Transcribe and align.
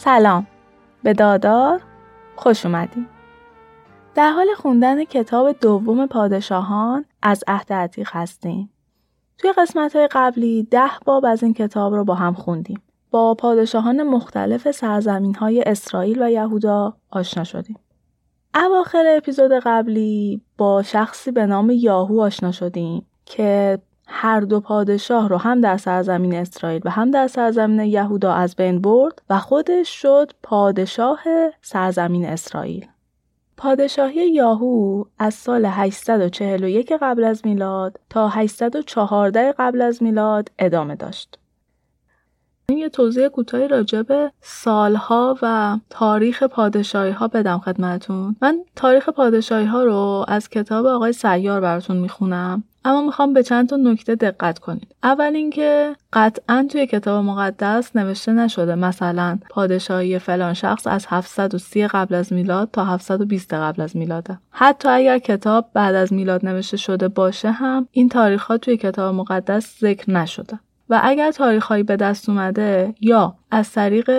سلام. 0.00 0.46
به 1.02 1.12
دادار 1.12 1.80
خوش 2.36 2.66
اومدیم 2.66 3.08
در 4.14 4.30
حال 4.30 4.46
خوندن 4.56 5.04
کتاب 5.04 5.52
دوم 5.52 6.06
پادشاهان 6.06 7.04
از 7.22 7.44
عهد 7.48 7.72
عتیق 7.72 8.08
هستیم. 8.12 8.70
توی 9.38 9.52
قسمت 9.52 9.96
های 9.96 10.08
قبلی 10.12 10.62
ده 10.70 10.90
باب 11.04 11.24
از 11.24 11.42
این 11.42 11.54
کتاب 11.54 11.94
رو 11.94 12.04
با 12.04 12.14
هم 12.14 12.34
خوندیم. 12.34 12.82
با 13.10 13.34
پادشاهان 13.34 14.02
مختلف 14.02 14.70
سرزمین 14.70 15.34
های 15.34 15.62
اسرائیل 15.66 16.22
و 16.22 16.30
یهودا 16.30 16.96
آشنا 17.10 17.44
شدیم. 17.44 17.76
اواخر 18.54 19.04
اپیزود 19.16 19.52
قبلی 19.52 20.42
با 20.58 20.82
شخصی 20.82 21.30
به 21.30 21.46
نام 21.46 21.70
یاهو 21.70 22.20
آشنا 22.20 22.52
شدیم 22.52 23.06
که 23.24 23.78
هر 24.08 24.40
دو 24.40 24.60
پادشاه 24.60 25.28
رو 25.28 25.36
هم 25.36 25.60
در 25.60 25.76
سرزمین 25.76 26.34
اسرائیل 26.34 26.82
و 26.84 26.90
هم 26.90 27.10
در 27.10 27.26
سرزمین 27.26 27.80
یهودا 27.80 28.32
از 28.32 28.56
بین 28.56 28.80
برد 28.80 29.22
و 29.30 29.38
خودش 29.38 29.88
شد 29.88 30.32
پادشاه 30.42 31.20
سرزمین 31.62 32.26
اسرائیل. 32.26 32.86
پادشاهی 33.56 34.30
یاهو 34.30 35.04
از 35.18 35.34
سال 35.34 35.64
841 35.64 36.92
قبل 36.92 37.24
از 37.24 37.46
میلاد 37.46 38.00
تا 38.10 38.28
814 38.28 39.54
قبل 39.58 39.82
از 39.82 40.02
میلاد 40.02 40.50
ادامه 40.58 40.96
داشت. 40.96 41.38
یه 42.76 42.88
توضیح 42.88 43.28
کوتاهی 43.28 43.68
راجع 43.68 44.02
به 44.02 44.32
سالها 44.40 45.38
و 45.42 45.78
تاریخ 45.90 46.42
پادشاهی 46.42 47.10
ها 47.10 47.28
بدم 47.28 47.58
خدمتون 47.58 48.36
من 48.42 48.58
تاریخ 48.76 49.08
پادشاهی 49.08 49.66
ها 49.66 49.84
رو 49.84 50.24
از 50.28 50.48
کتاب 50.48 50.86
آقای 50.86 51.12
سیار 51.12 51.60
براتون 51.60 51.96
می‌خونم 51.96 52.64
اما 52.84 53.02
می‌خوام 53.02 53.32
به 53.32 53.42
چند 53.42 53.68
تا 53.68 53.76
نکته 53.76 54.14
دقت 54.14 54.58
کنید. 54.58 54.94
اول 55.02 55.32
اینکه 55.34 55.96
قطعا 56.12 56.66
توی 56.70 56.86
کتاب 56.86 57.24
مقدس 57.24 57.96
نوشته 57.96 58.32
نشده 58.32 58.74
مثلا 58.74 59.38
پادشاهی 59.50 60.18
فلان 60.18 60.54
شخص 60.54 60.86
از 60.86 61.06
730 61.08 61.86
قبل 61.86 62.14
از 62.14 62.32
میلاد 62.32 62.68
تا 62.72 62.84
720 62.84 63.54
قبل 63.54 63.82
از 63.82 63.96
میلاده. 63.96 64.38
حتی 64.50 64.88
اگر 64.88 65.18
کتاب 65.18 65.70
بعد 65.74 65.94
از 65.94 66.12
میلاد 66.12 66.46
نوشته 66.46 66.76
شده 66.76 67.08
باشه 67.08 67.50
هم 67.50 67.88
این 67.90 68.08
تاریخ 68.08 68.44
ها 68.44 68.58
توی 68.58 68.76
کتاب 68.76 69.14
مقدس 69.14 69.78
ذکر 69.80 70.10
نشده. 70.10 70.58
و 70.90 71.00
اگر 71.02 71.30
تاریخهایی 71.30 71.82
به 71.82 71.96
دست 71.96 72.28
اومده 72.28 72.94
یا 73.00 73.34
از 73.50 73.72
طریق 73.72 74.10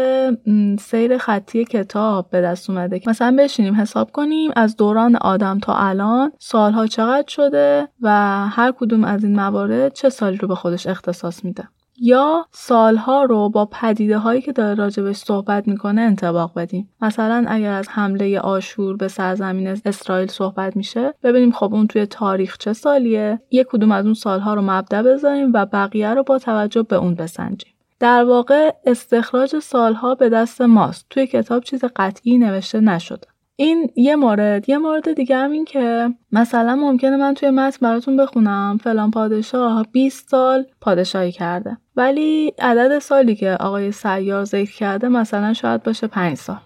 سیر 0.79 1.17
خطی 1.17 1.65
کتاب 1.65 2.29
به 2.29 2.41
دست 2.41 2.69
اومده 2.69 3.01
مثلا 3.07 3.35
بشینیم 3.39 3.75
حساب 3.75 4.11
کنیم 4.11 4.51
از 4.55 4.75
دوران 4.75 5.15
آدم 5.15 5.59
تا 5.59 5.73
الان 5.73 6.31
سالها 6.39 6.87
چقدر 6.87 7.27
شده 7.27 7.87
و 8.01 8.09
هر 8.47 8.71
کدوم 8.71 9.03
از 9.03 9.23
این 9.23 9.35
موارد 9.35 9.93
چه 9.93 10.09
سالی 10.09 10.37
رو 10.37 10.47
به 10.47 10.55
خودش 10.55 10.87
اختصاص 10.87 11.45
میده. 11.45 11.67
یا 12.01 12.45
سالها 12.51 13.23
رو 13.23 13.49
با 13.49 13.65
پدیده 13.65 14.17
هایی 14.17 14.41
که 14.41 14.51
داره 14.51 14.73
راجبش 14.73 15.15
صحبت 15.15 15.67
می‌کنه 15.67 16.01
انتباق 16.01 16.53
بدیم. 16.55 16.89
مثلا 17.01 17.45
اگر 17.47 17.71
از 17.71 17.89
حمله 17.89 18.39
آشور 18.39 18.97
به 18.97 19.07
سرزمین 19.07 19.67
اسرائیل 19.85 20.27
صحبت 20.27 20.75
میشه 20.75 21.13
ببینیم 21.23 21.51
خب 21.51 21.73
اون 21.73 21.87
توی 21.87 22.05
تاریخ 22.05 22.57
چه 22.57 22.73
سالیه؟ 22.73 23.39
یک 23.51 23.67
کدوم 23.71 23.91
از 23.91 24.05
اون 24.05 24.13
سالها 24.13 24.53
رو 24.53 24.61
مبدا 24.61 25.03
بذاریم 25.03 25.51
و 25.53 25.65
بقیه 25.65 26.13
رو 26.13 26.23
با 26.23 26.39
توجه 26.39 26.83
به 26.83 26.95
اون 26.95 27.15
بسنجیم. 27.15 27.73
در 27.99 28.23
واقع 28.23 28.71
استخراج 28.85 29.59
سالها 29.59 30.15
به 30.15 30.29
دست 30.29 30.61
ماست. 30.61 31.05
توی 31.09 31.27
کتاب 31.27 31.63
چیز 31.63 31.83
قطعی 31.95 32.37
نوشته 32.37 32.79
نشده. 32.79 33.27
این 33.61 33.91
یه 33.95 34.15
مورد 34.15 34.69
یه 34.69 34.77
مورد 34.77 35.13
دیگه 35.13 35.37
هم 35.37 35.51
این 35.51 35.65
که 35.65 36.13
مثلا 36.31 36.75
ممکنه 36.75 37.17
من 37.17 37.33
توی 37.33 37.49
متن 37.49 37.77
براتون 37.81 38.17
بخونم 38.17 38.77
فلان 38.83 39.11
پادشاه 39.11 39.85
20 39.91 40.29
سال 40.29 40.65
پادشاهی 40.81 41.31
کرده. 41.31 41.77
ولی 41.95 42.53
عدد 42.59 42.99
سالی 42.99 43.35
که 43.35 43.57
آقای 43.59 43.91
سیار 43.91 44.43
ذکر 44.43 44.75
کرده 44.75 45.07
مثلا 45.07 45.53
شاید 45.53 45.83
باشه 45.83 46.07
5 46.07 46.37
سال. 46.37 46.59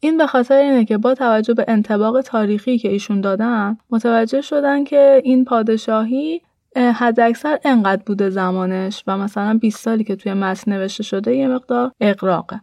این 0.00 0.18
به 0.18 0.26
خاطر 0.26 0.54
اینه 0.54 0.84
که 0.84 0.98
با 0.98 1.14
توجه 1.14 1.54
به 1.54 1.64
انتباق 1.68 2.20
تاریخی 2.20 2.78
که 2.78 2.88
ایشون 2.88 3.20
دادن 3.20 3.78
متوجه 3.90 4.40
شدن 4.40 4.84
که 4.84 5.20
این 5.24 5.44
پادشاهی 5.44 6.40
حداکثر 6.76 7.58
انقدر 7.64 8.02
بوده 8.06 8.30
زمانش 8.30 9.04
و 9.06 9.18
مثلا 9.18 9.58
20 9.58 9.78
سالی 9.78 10.04
که 10.04 10.16
توی 10.16 10.32
متن 10.32 10.72
نوشته 10.72 11.02
شده 11.02 11.36
یه 11.36 11.48
مقدار 11.48 11.92
اقراقه 12.00 12.60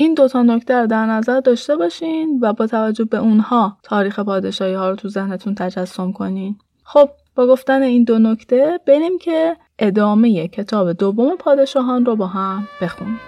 این 0.00 0.14
دوتا 0.14 0.42
نکته 0.42 0.74
رو 0.74 0.86
در 0.86 1.06
نظر 1.06 1.40
داشته 1.40 1.76
باشین 1.76 2.38
و 2.42 2.52
با 2.52 2.66
توجه 2.66 3.04
به 3.04 3.18
اونها 3.18 3.76
تاریخ 3.82 4.20
پادشاهی 4.20 4.74
ها 4.74 4.90
رو 4.90 4.96
تو 4.96 5.08
ذهنتون 5.08 5.54
تجسم 5.54 6.12
کنین. 6.12 6.56
خب 6.84 7.10
با 7.34 7.46
گفتن 7.46 7.82
این 7.82 8.04
دو 8.04 8.18
نکته 8.18 8.80
بریم 8.86 9.18
که 9.18 9.56
ادامه 9.78 10.48
کتاب 10.48 10.92
دوم 10.92 11.36
پادشاهان 11.36 12.04
رو 12.04 12.16
با 12.16 12.26
هم 12.26 12.68
بخونیم. 12.82 13.20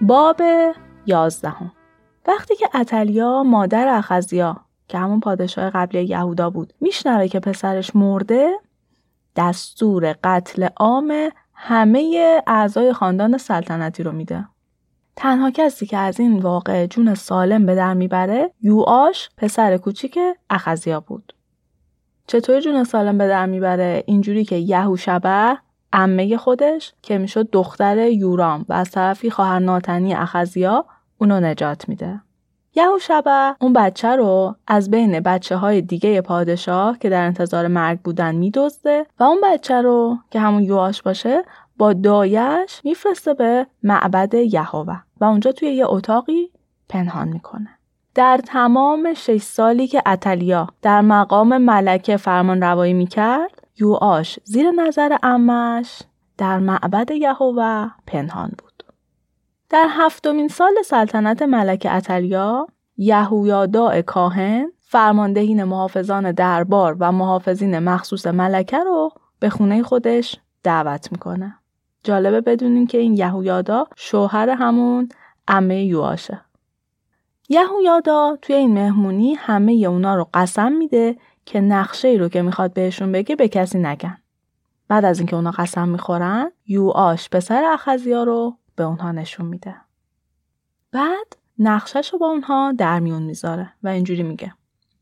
باب 0.00 0.40
یازدهم. 1.06 1.72
وقتی 2.26 2.56
که 2.56 2.68
اتلیا 2.74 3.42
مادر 3.42 3.88
اخزیا 3.88 4.56
که 4.88 4.98
همون 4.98 5.20
پادشاه 5.20 5.70
قبلی 5.70 6.04
یهودا 6.04 6.50
بود 6.50 6.72
میشنوه 6.80 7.28
که 7.28 7.40
پسرش 7.40 7.96
مرده 7.96 8.50
دستور 9.36 10.16
قتل 10.24 10.68
عام 10.76 11.30
همه 11.54 12.42
اعضای 12.46 12.92
خاندان 12.92 13.38
سلطنتی 13.38 14.02
رو 14.02 14.12
میده. 14.12 14.48
تنها 15.16 15.50
کسی 15.50 15.86
که 15.86 15.96
از 15.96 16.20
این 16.20 16.38
واقع 16.38 16.86
جون 16.86 17.14
سالم 17.14 17.66
به 17.66 17.74
در 17.74 17.94
می‌بره 17.94 18.50
یوآش 18.62 19.30
پسر 19.36 19.76
کوچیک 19.76 20.18
اخزیا 20.50 21.00
بود. 21.00 21.32
چطور 22.26 22.60
جون 22.60 22.84
سالم 22.84 23.18
به 23.18 23.28
در 23.28 23.46
می‌بره؟ 23.46 24.04
اینجوری 24.06 24.44
که 24.44 24.56
یهوشبه 24.56 25.58
عمه 25.92 26.36
خودش 26.36 26.92
که 27.02 27.18
می‌شد 27.18 27.50
دختر 27.50 27.98
یورام 27.98 28.64
و 28.68 28.72
از 28.72 28.90
طرفی 28.90 29.30
خواهر 29.30 29.58
ناتنی 29.58 30.14
اخزیا 30.14 30.84
اونو 31.18 31.40
نجات 31.40 31.88
میده. 31.88 32.20
یهوشبه 32.76 33.56
اون 33.60 33.72
بچه 33.72 34.16
رو 34.16 34.54
از 34.66 34.90
بین 34.90 35.20
بچه 35.20 35.56
های 35.56 35.80
دیگه 35.80 36.20
پادشاه 36.20 36.98
که 36.98 37.08
در 37.08 37.26
انتظار 37.26 37.68
مرگ 37.68 38.00
بودن 38.00 38.34
میدزده 38.34 39.06
و 39.18 39.24
اون 39.24 39.38
بچه 39.44 39.82
رو 39.82 40.18
که 40.30 40.40
همون 40.40 40.62
یواش 40.62 41.02
باشه 41.02 41.42
با 41.78 41.92
دایش 41.92 42.80
میفرسته 42.84 43.34
به 43.34 43.66
معبد 43.82 44.34
یهوه 44.34 44.96
و 45.20 45.24
اونجا 45.24 45.52
توی 45.52 45.68
یه 45.68 45.86
اتاقی 45.88 46.50
پنهان 46.88 47.28
می‌کنه. 47.28 47.68
در 48.14 48.40
تمام 48.46 49.14
شش 49.14 49.42
سالی 49.42 49.86
که 49.86 50.02
اتلیا 50.06 50.68
در 50.82 51.00
مقام 51.00 51.58
ملکه 51.58 52.16
فرمان 52.16 52.62
روایی 52.62 52.92
می‌کرد 52.92 53.66
یوآش 53.78 54.38
زیر 54.44 54.70
نظر 54.70 55.16
امش 55.22 56.02
در 56.38 56.58
معبد 56.58 57.10
یهوه 57.10 57.90
پنهان 58.06 58.52
بود. 58.58 58.73
در 59.70 59.86
هفتمین 59.90 60.48
سال 60.48 60.74
سلطنت 60.84 61.42
ملک 61.42 61.86
اتلیا 61.90 62.66
یهویادا 62.96 64.02
کاهن 64.02 64.72
فرماندهین 64.80 65.64
محافظان 65.64 66.32
دربار 66.32 66.96
و 67.00 67.12
محافظین 67.12 67.78
مخصوص 67.78 68.26
ملکه 68.26 68.78
رو 68.78 69.10
به 69.38 69.50
خونه 69.50 69.82
خودش 69.82 70.36
دعوت 70.62 71.12
می‌کنه. 71.12 71.54
جالبه 72.04 72.40
بدونین 72.40 72.86
که 72.86 72.98
این 72.98 73.14
یهویادا 73.14 73.86
شوهر 73.96 74.50
همون 74.50 75.08
امه 75.48 75.84
یواشه. 75.84 76.40
یهویادا 77.48 78.38
توی 78.42 78.56
این 78.56 78.74
مهمونی 78.74 79.34
همه 79.34 79.72
اونا 79.72 80.14
رو 80.14 80.28
قسم 80.34 80.72
میده 80.72 81.16
که 81.46 81.60
نقشه 81.60 82.08
ای 82.08 82.18
رو 82.18 82.28
که 82.28 82.42
می‌خواد 82.42 82.72
بهشون 82.72 83.12
بگه 83.12 83.36
به 83.36 83.48
کسی 83.48 83.78
نگن. 83.78 84.18
بعد 84.88 85.04
از 85.04 85.18
اینکه 85.18 85.36
اونا 85.36 85.50
قسم 85.50 85.88
می‌خورن 85.88 86.52
یوآش 86.66 87.28
پسر 87.30 87.64
اخزیا 87.64 88.24
رو 88.24 88.56
به 88.76 88.84
اونها 88.84 89.12
نشون 89.12 89.46
میده. 89.46 89.76
بعد 90.92 91.36
نقشش 91.58 92.12
رو 92.12 92.18
با 92.18 92.26
اونها 92.26 92.72
در 92.72 93.00
میون 93.00 93.22
می‌ذاره 93.22 93.72
و 93.82 93.88
اینجوری 93.88 94.22
میگه. 94.22 94.54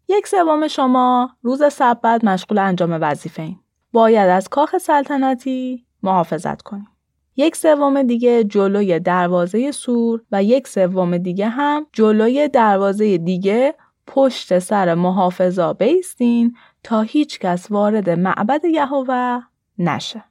یک 0.09 0.27
سوم 0.27 0.69
شما 0.69 1.31
روز 1.43 1.73
سبت 1.73 2.25
مشغول 2.25 2.59
انجام 2.59 2.99
وظیفه 3.01 3.43
این. 3.43 3.59
باید 3.93 4.29
از 4.29 4.49
کاخ 4.49 4.79
سلطنتی 4.79 5.87
محافظت 6.03 6.63
کنیم. 6.63 6.89
یک 7.37 7.57
سوم 7.57 8.03
دیگه 8.03 8.45
جلوی 8.45 9.01
دروازه 9.01 9.71
سور 9.71 10.23
و 10.33 10.43
یک 10.43 10.69
سوم 10.69 11.19
دیگه 11.19 11.49
هم 11.49 11.87
جلوی 11.93 12.49
دروازه 12.49 13.19
دیگه 13.19 13.75
پشت 14.07 14.59
سر 14.59 14.95
محافظا 14.95 15.73
بیستین 15.73 16.57
تا 16.83 17.01
هیچ 17.01 17.39
کس 17.39 17.71
وارد 17.71 18.11
معبد 18.11 18.65
یهوه 18.65 19.41
نشه. 19.79 20.25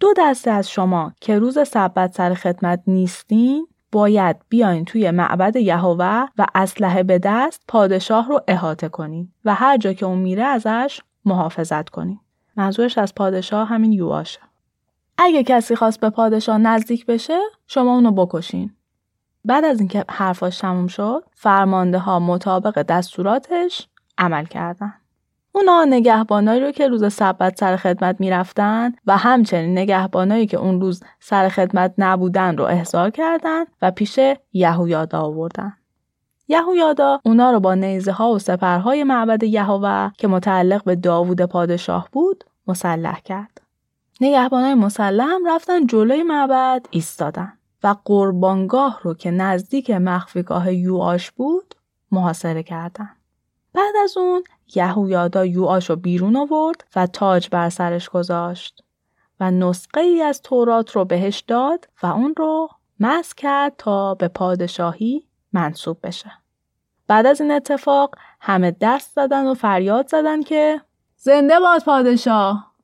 دو 0.00 0.14
دسته 0.18 0.50
از 0.50 0.70
شما 0.70 1.12
که 1.20 1.38
روز 1.38 1.68
سبت 1.68 2.14
سر 2.14 2.34
خدمت 2.34 2.82
نیستین 2.86 3.66
باید 3.92 4.36
بیاین 4.48 4.84
توی 4.84 5.10
معبد 5.10 5.56
یهوه 5.56 6.26
و 6.38 6.46
اسلحه 6.54 7.02
به 7.02 7.18
دست 7.18 7.62
پادشاه 7.68 8.28
رو 8.28 8.40
احاطه 8.48 8.88
کنین 8.88 9.32
و 9.44 9.54
هر 9.54 9.76
جا 9.76 9.92
که 9.92 10.06
اون 10.06 10.18
میره 10.18 10.44
ازش 10.44 11.00
محافظت 11.24 11.88
کنین. 11.88 12.20
منظورش 12.56 12.98
از 12.98 13.14
پادشاه 13.14 13.68
همین 13.68 13.92
یواشه. 13.92 14.40
اگه 15.18 15.42
کسی 15.42 15.76
خواست 15.76 16.00
به 16.00 16.10
پادشاه 16.10 16.58
نزدیک 16.58 17.06
بشه 17.06 17.38
شما 17.66 17.94
اونو 17.94 18.10
بکشین. 18.12 18.70
بعد 19.44 19.64
از 19.64 19.78
اینکه 19.78 20.04
حرفاش 20.08 20.58
تموم 20.58 20.86
شد 20.86 21.24
فرمانده 21.34 21.98
ها 21.98 22.18
مطابق 22.18 22.82
دستوراتش 22.82 23.88
عمل 24.18 24.44
کردن. 24.44 24.99
اونا 25.52 25.84
نگهبانایی 25.84 26.60
رو 26.60 26.70
که 26.70 26.88
روز 26.88 27.12
سبت 27.12 27.58
سر 27.58 27.76
خدمت 27.76 28.16
می‌رفتن 28.20 28.92
و 29.06 29.16
همچنین 29.16 29.78
نگهبانایی 29.78 30.46
که 30.46 30.56
اون 30.56 30.80
روز 30.80 31.02
سر 31.20 31.48
خدمت 31.48 31.94
نبودن 31.98 32.56
رو 32.56 32.64
احضار 32.64 33.10
کردن 33.10 33.64
و 33.82 33.90
پیش 33.90 34.20
یهویادا 34.52 35.20
آوردن. 35.20 35.72
یهویادا 36.48 37.20
اونا 37.24 37.50
رو 37.50 37.60
با 37.60 37.74
نیزه 37.74 38.12
ها 38.12 38.30
و 38.30 38.38
سپرهای 38.38 39.04
معبد 39.04 39.42
یهوه 39.42 40.10
که 40.18 40.28
متعلق 40.28 40.84
به 40.84 40.96
داوود 40.96 41.42
پادشاه 41.42 42.08
بود 42.12 42.44
مسلح 42.66 43.20
کرد. 43.20 43.60
نگهبانای 44.20 44.74
مسلح 44.74 45.24
هم 45.24 45.48
رفتن 45.48 45.86
جلوی 45.86 46.22
معبد 46.22 46.86
ایستادن 46.90 47.52
و 47.82 47.94
قربانگاه 48.04 49.00
رو 49.02 49.14
که 49.14 49.30
نزدیک 49.30 49.90
مخفیگاه 49.90 50.74
یوآش 50.74 51.30
بود 51.30 51.74
محاصره 52.12 52.62
کردن. 52.62 53.10
بعد 53.72 53.94
از 54.04 54.16
اون 54.16 54.44
یهویادا 54.74 55.46
یوآش 55.46 55.90
رو 55.90 55.96
بیرون 55.96 56.36
آورد 56.36 56.84
و 56.96 57.06
تاج 57.06 57.48
بر 57.48 57.68
سرش 57.68 58.08
گذاشت 58.08 58.84
و 59.40 59.50
نسخه 59.50 60.00
ای 60.00 60.22
از 60.22 60.42
تورات 60.42 60.90
رو 60.90 61.04
بهش 61.04 61.40
داد 61.40 61.88
و 62.02 62.06
اون 62.06 62.34
رو 62.36 62.68
مس 63.00 63.34
کرد 63.34 63.74
تا 63.78 64.14
به 64.14 64.28
پادشاهی 64.28 65.26
منصوب 65.52 65.98
بشه. 66.02 66.32
بعد 67.06 67.26
از 67.26 67.40
این 67.40 67.50
اتفاق 67.50 68.14
همه 68.40 68.76
دست 68.80 69.12
زدن 69.14 69.46
و 69.46 69.54
فریاد 69.54 70.08
زدن 70.08 70.42
که 70.42 70.80
زنده 71.16 71.60
باد 71.60 71.84
پادشاه 71.84 72.74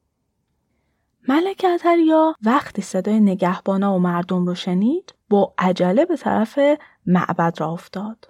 ملک 1.28 1.66
اتریا 1.74 2.34
وقتی 2.42 2.82
صدای 2.82 3.20
نگهبانا 3.20 3.94
و 3.94 3.98
مردم 3.98 4.46
رو 4.46 4.54
شنید 4.54 5.14
با 5.28 5.54
عجله 5.58 6.04
به 6.04 6.16
طرف 6.16 6.58
معبد 7.06 7.54
را 7.60 7.70
افتاد. 7.72 8.28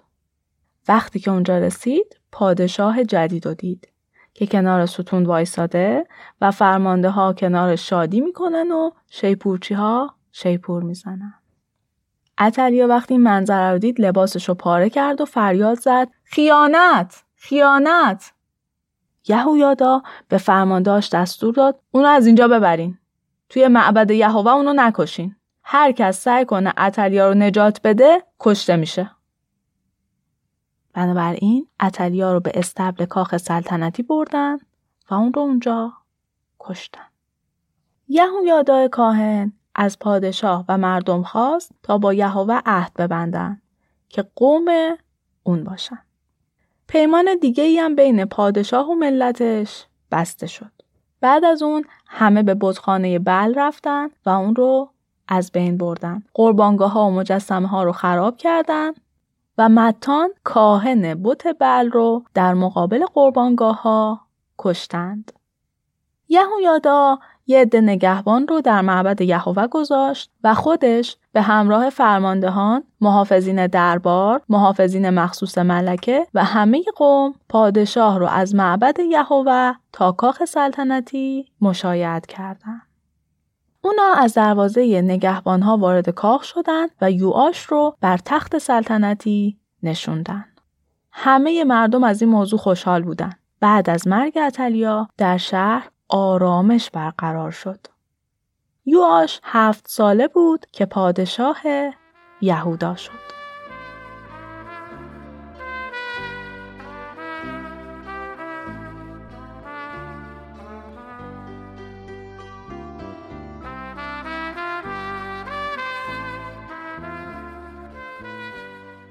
وقتی 0.87 1.19
که 1.19 1.31
اونجا 1.31 1.57
رسید 1.57 2.19
پادشاه 2.31 3.03
جدید 3.03 3.45
رو 3.45 3.53
دید 3.53 3.87
که 4.33 4.47
کنار 4.47 4.85
ستون 4.85 5.25
وایساده 5.25 6.07
و 6.41 6.51
فرمانده 6.51 7.09
ها 7.09 7.33
کنار 7.33 7.75
شادی 7.75 8.21
می‌کنن 8.21 8.71
و 8.71 8.91
شیپورچی 9.09 9.73
ها 9.73 10.15
شیپور 10.31 10.83
می‌زنن. 10.83 11.33
اتریا 12.39 12.87
وقتی 12.87 13.13
این 13.13 13.23
منظره 13.23 13.71
رو 13.71 13.77
دید 13.77 14.01
لباسش 14.01 14.49
رو 14.49 14.55
پاره 14.55 14.89
کرد 14.89 15.21
و 15.21 15.25
فریاد 15.25 15.79
زد 15.79 16.07
خیانت! 16.23 17.23
خیانت! 17.35 18.33
یهویادا 19.27 20.01
به 20.27 20.37
فرماندهاش 20.37 21.09
دستور 21.09 21.53
داد 21.53 21.79
اونو 21.91 22.07
از 22.07 22.25
اینجا 22.25 22.47
ببرین. 22.47 22.97
توی 23.49 23.67
معبد 23.67 24.11
یهوه 24.11 24.51
اونو 24.51 24.73
نکشین. 24.73 25.35
هر 25.63 25.91
کس 25.91 26.21
سعی 26.21 26.45
کنه 26.45 26.73
اتلیا 26.77 27.29
رو 27.29 27.33
نجات 27.33 27.81
بده 27.83 28.23
کشته 28.39 28.75
میشه. 28.75 29.11
بنابراین 30.97 31.67
اتلیا 31.79 32.33
رو 32.33 32.39
به 32.39 32.51
استبل 32.53 33.05
کاخ 33.05 33.37
سلطنتی 33.37 34.03
بردن 34.03 34.57
و 35.09 35.13
اون 35.13 35.33
رو 35.33 35.41
اونجا 35.41 35.93
کشتن. 36.59 37.07
یهویادا 38.07 38.87
کاهن 38.87 39.53
از 39.75 39.99
پادشاه 39.99 40.65
و 40.69 40.77
مردم 40.77 41.23
خواست 41.23 41.71
تا 41.83 41.97
با 41.97 42.13
یهوه 42.13 42.61
عهد 42.65 42.93
ببندن 42.93 43.61
که 44.09 44.25
قوم 44.35 44.97
اون 45.43 45.63
باشن. 45.63 45.99
پیمان 46.87 47.25
دیگه 47.41 47.63
ای 47.63 47.79
هم 47.79 47.95
بین 47.95 48.25
پادشاه 48.25 48.89
و 48.89 48.95
ملتش 48.95 49.85
بسته 50.11 50.47
شد. 50.47 50.71
بعد 51.21 51.45
از 51.45 51.63
اون 51.63 51.85
همه 52.07 52.43
به 52.43 52.55
بتخانه 52.61 53.19
بل 53.19 53.53
رفتن 53.55 54.09
و 54.25 54.29
اون 54.29 54.55
رو 54.55 54.89
از 55.27 55.51
بین 55.51 55.77
بردن. 55.77 56.23
قربانگاه 56.33 56.91
ها 56.91 57.07
و 57.07 57.11
مجسمه 57.11 57.67
ها 57.67 57.83
رو 57.83 57.91
خراب 57.91 58.37
کردن 58.37 58.91
و 59.57 59.69
متان 59.69 60.29
کاهن 60.43 61.23
بت 61.23 61.57
بل 61.59 61.91
رو 61.91 62.23
در 62.33 62.53
مقابل 62.53 63.05
قربانگاه 63.13 63.81
ها 63.81 64.21
کشتند. 64.57 65.31
یهویادا 66.29 67.19
یه 67.47 67.61
عده 67.61 67.81
نگهبان 67.81 68.47
رو 68.47 68.61
در 68.61 68.81
معبد 68.81 69.21
یهوه 69.21 69.67
گذاشت 69.67 70.31
و 70.43 70.53
خودش 70.53 71.17
به 71.33 71.41
همراه 71.41 71.89
فرماندهان، 71.89 72.83
محافظین 73.01 73.67
دربار، 73.67 74.41
محافظین 74.49 75.09
مخصوص 75.09 75.57
ملکه 75.57 76.27
و 76.33 76.43
همه 76.43 76.83
قوم 76.95 77.33
پادشاه 77.49 78.19
رو 78.19 78.27
از 78.27 78.55
معبد 78.55 78.99
یهوه 78.99 79.73
تا 79.93 80.11
کاخ 80.11 80.45
سلطنتی 80.45 81.45
مشایعت 81.61 82.25
کردند. 82.25 82.86
اونا 83.87 84.13
از 84.17 84.33
دروازه 84.33 85.01
نگهبانها 85.01 85.77
وارد 85.77 86.09
کاخ 86.09 86.43
شدند 86.43 86.89
و 87.01 87.11
یوآش 87.11 87.63
رو 87.63 87.95
بر 88.01 88.17
تخت 88.17 88.57
سلطنتی 88.57 89.57
نشوندن. 89.83 90.45
همه 91.11 91.63
مردم 91.63 92.03
از 92.03 92.21
این 92.21 92.31
موضوع 92.31 92.59
خوشحال 92.59 93.03
بودند. 93.03 93.39
بعد 93.59 93.89
از 93.89 94.07
مرگ 94.07 94.37
اتلیا 94.37 95.07
در 95.17 95.37
شهر 95.37 95.89
آرامش 96.09 96.89
برقرار 96.89 97.51
شد. 97.51 97.79
یواش 98.85 99.39
هفت 99.43 99.85
ساله 99.89 100.27
بود 100.27 100.65
که 100.71 100.85
پادشاه 100.85 101.57
یهودا 102.41 102.95
شد. 102.95 103.36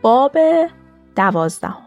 باب 0.07 0.39
دوازدهم 1.17 1.87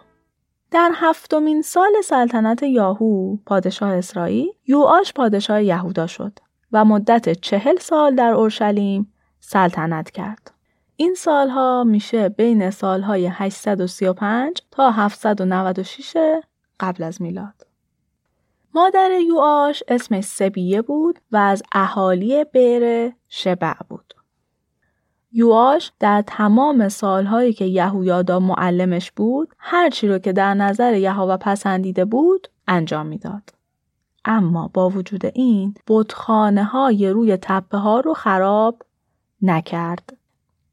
در 0.71 0.91
هفتمین 0.95 1.61
سال 1.61 1.91
سلطنت 2.03 2.63
یاهو 2.63 3.37
پادشاه 3.45 3.89
اسرائیل 3.89 4.47
یوآش 4.67 5.13
پادشاه 5.13 5.63
یهودا 5.63 6.07
شد 6.07 6.39
و 6.71 6.85
مدت 6.85 7.39
چهل 7.41 7.77
سال 7.77 8.15
در 8.15 8.33
اورشلیم 8.33 9.13
سلطنت 9.39 10.11
کرد. 10.11 10.51
این 10.95 11.13
سالها 11.13 11.83
میشه 11.83 12.29
بین 12.29 12.69
سالهای 12.69 13.27
835 13.27 14.61
تا 14.71 14.91
796 14.91 16.41
قبل 16.79 17.03
از 17.03 17.21
میلاد. 17.21 17.67
مادر 18.73 19.11
یوآش 19.11 19.83
اسمش 19.87 20.23
سبیه 20.23 20.81
بود 20.81 21.19
و 21.31 21.37
از 21.37 21.63
اهالی 21.71 22.43
بیر 22.43 23.13
شبع 23.27 23.73
بود. 23.89 24.13
یواش 25.31 25.91
در 25.99 26.23
تمام 26.27 26.89
سالهایی 26.89 27.53
که 27.53 27.65
یهویادا 27.65 28.39
معلمش 28.39 29.11
بود 29.11 29.53
هرچی 29.57 30.07
رو 30.07 30.17
که 30.17 30.33
در 30.33 30.53
نظر 30.53 30.93
یهوه 30.93 31.37
پسندیده 31.37 32.05
بود 32.05 32.47
انجام 32.67 33.05
می‌داد. 33.05 33.53
اما 34.25 34.69
با 34.73 34.89
وجود 34.89 35.25
این 35.25 35.73
بتخانه 35.87 36.63
های 36.63 37.09
روی 37.09 37.37
تپه 37.37 37.77
ها 37.77 37.99
رو 37.99 38.13
خراب 38.13 38.81
نکرد 39.41 40.17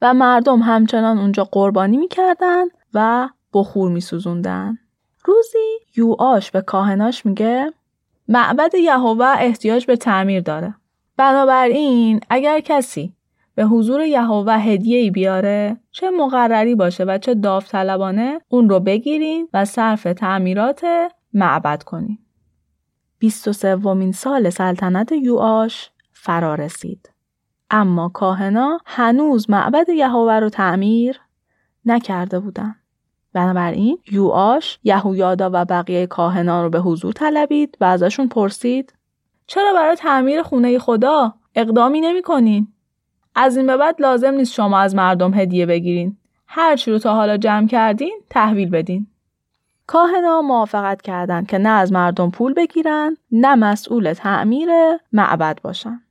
و 0.01 0.13
مردم 0.13 0.59
همچنان 0.59 1.17
اونجا 1.17 1.43
قربانی 1.43 1.97
می‌کردن 1.97 2.65
و 2.93 3.29
بخور 3.53 3.91
میسوزوندن. 3.91 4.77
روزی 5.25 5.79
یوآش 5.95 6.51
به 6.51 6.61
کاهناش 6.61 7.25
میگه 7.25 7.73
معبد 8.27 8.75
یهوه 8.75 9.25
احتیاج 9.39 9.85
به 9.85 9.95
تعمیر 9.95 10.41
داره. 10.41 10.75
بنابراین 11.17 12.19
اگر 12.29 12.59
کسی 12.59 13.13
به 13.57 13.65
حضور 13.65 14.01
یهوه 14.01 14.53
هدیه 14.53 14.97
ای 14.97 15.11
بیاره 15.11 15.77
چه 15.91 16.09
مقرری 16.09 16.75
باشه 16.75 17.03
و 17.03 17.17
چه 17.17 17.33
داوطلبانه 17.33 18.41
اون 18.49 18.69
رو 18.69 18.79
بگیرین 18.79 19.49
و 19.53 19.65
صرف 19.65 20.03
تعمیرات 20.03 20.85
معبد 21.33 21.83
کنین. 21.83 22.19
23 23.19 24.11
سال 24.11 24.49
سلطنت 24.49 25.11
یوآش 25.11 25.91
فرا 26.13 26.55
رسید. 26.55 27.11
اما 27.69 28.09
کاهنا 28.09 28.79
هنوز 28.85 29.49
معبد 29.49 29.89
یهوه 29.89 30.33
رو 30.33 30.49
تعمیر 30.49 31.19
نکرده 31.85 32.39
بودن. 32.39 32.75
بنابراین 33.33 33.97
یوآش 34.11 34.79
یهویادا 34.83 35.49
و 35.53 35.65
بقیه 35.65 36.07
کاهنان 36.07 36.63
رو 36.63 36.69
به 36.69 36.79
حضور 36.79 37.13
طلبید 37.13 37.77
و 37.81 37.85
ازشون 37.85 38.27
پرسید 38.27 38.93
چرا 39.47 39.73
برای 39.73 39.95
تعمیر 39.95 40.43
خونه 40.43 40.79
خدا 40.79 41.33
اقدامی 41.55 42.01
نمی 42.01 42.21
کنین؟ 42.21 42.73
از 43.39 43.57
این 43.57 43.67
به 43.67 43.77
بعد 43.77 44.01
لازم 44.01 44.33
نیست 44.33 44.53
شما 44.53 44.79
از 44.79 44.95
مردم 44.95 45.33
هدیه 45.33 45.65
بگیرین. 45.65 46.17
هر 46.47 46.75
چی 46.75 46.91
رو 46.91 46.99
تا 46.99 47.15
حالا 47.15 47.37
جمع 47.37 47.67
کردین 47.67 48.13
تحویل 48.29 48.69
بدین. 48.69 49.07
کاهنا 49.87 50.41
موافقت 50.41 51.01
کردند 51.01 51.47
که 51.47 51.57
نه 51.57 51.69
از 51.69 51.91
مردم 51.91 52.31
پول 52.31 52.53
بگیرن 52.53 53.17
نه 53.31 53.55
مسئول 53.55 54.13
تعمیر 54.13 54.69
معبد 55.13 55.59
باشن. 55.63 56.01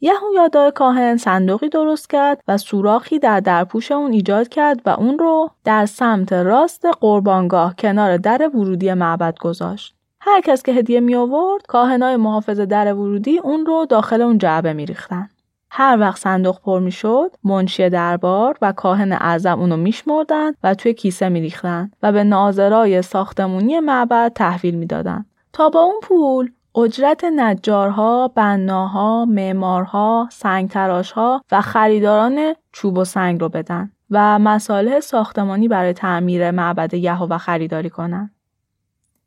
یهویادا 0.00 0.70
کاهن 0.70 1.16
صندوقی 1.16 1.68
درست 1.68 2.10
کرد 2.10 2.42
و 2.48 2.58
سوراخی 2.58 3.18
در 3.18 3.40
درپوش 3.40 3.92
اون 3.92 4.12
ایجاد 4.12 4.48
کرد 4.48 4.82
و 4.86 4.90
اون 4.90 5.18
رو 5.18 5.50
در 5.64 5.86
سمت 5.86 6.32
راست 6.32 6.86
قربانگاه 7.00 7.76
کنار 7.76 8.16
در 8.16 8.50
ورودی 8.54 8.94
معبد 8.94 9.38
گذاشت. 9.38 9.94
هر 10.20 10.40
کس 10.40 10.62
که 10.62 10.72
هدیه 10.72 11.00
می 11.00 11.14
آورد 11.14 11.66
کاهنای 11.66 12.16
محافظ 12.16 12.60
در 12.60 12.94
ورودی 12.94 13.38
اون 13.38 13.66
رو 13.66 13.86
داخل 13.90 14.22
اون 14.22 14.38
جعبه 14.38 14.72
می 14.72 14.86
ریختن. 14.86 15.28
هر 15.70 15.96
وقت 16.00 16.18
صندوق 16.20 16.60
پر 16.60 16.80
می‌شد 16.80 17.30
منشی 17.44 17.88
دربار 17.88 18.58
و 18.62 18.72
کاهن 18.72 19.12
اعظم 19.12 19.60
اونو 19.60 19.76
میشمردن 19.76 20.52
و 20.62 20.74
توی 20.74 20.94
کیسه 20.94 21.28
میریختن 21.28 21.90
و 22.02 22.12
به 22.12 22.24
ناظرای 22.24 23.02
ساختمونی 23.02 23.80
معبد 23.80 24.32
تحویل 24.34 24.74
می‌دادن 24.74 25.24
تا 25.52 25.68
با 25.68 25.80
اون 25.80 26.00
پول 26.02 26.50
اجرت 26.76 27.24
نجارها، 27.24 28.28
بناها، 28.28 29.24
معمارها، 29.24 30.28
سنگتراشها 30.32 31.42
و 31.52 31.60
خریداران 31.60 32.54
چوب 32.72 32.98
و 32.98 33.04
سنگ 33.04 33.40
رو 33.40 33.48
بدن 33.48 33.92
و 34.10 34.38
مساله 34.38 35.00
ساختمانی 35.00 35.68
برای 35.68 35.92
تعمیر 35.92 36.50
معبد 36.50 36.94
یهوه 36.94 37.38
خریداری 37.38 37.90
کنند. 37.90 38.37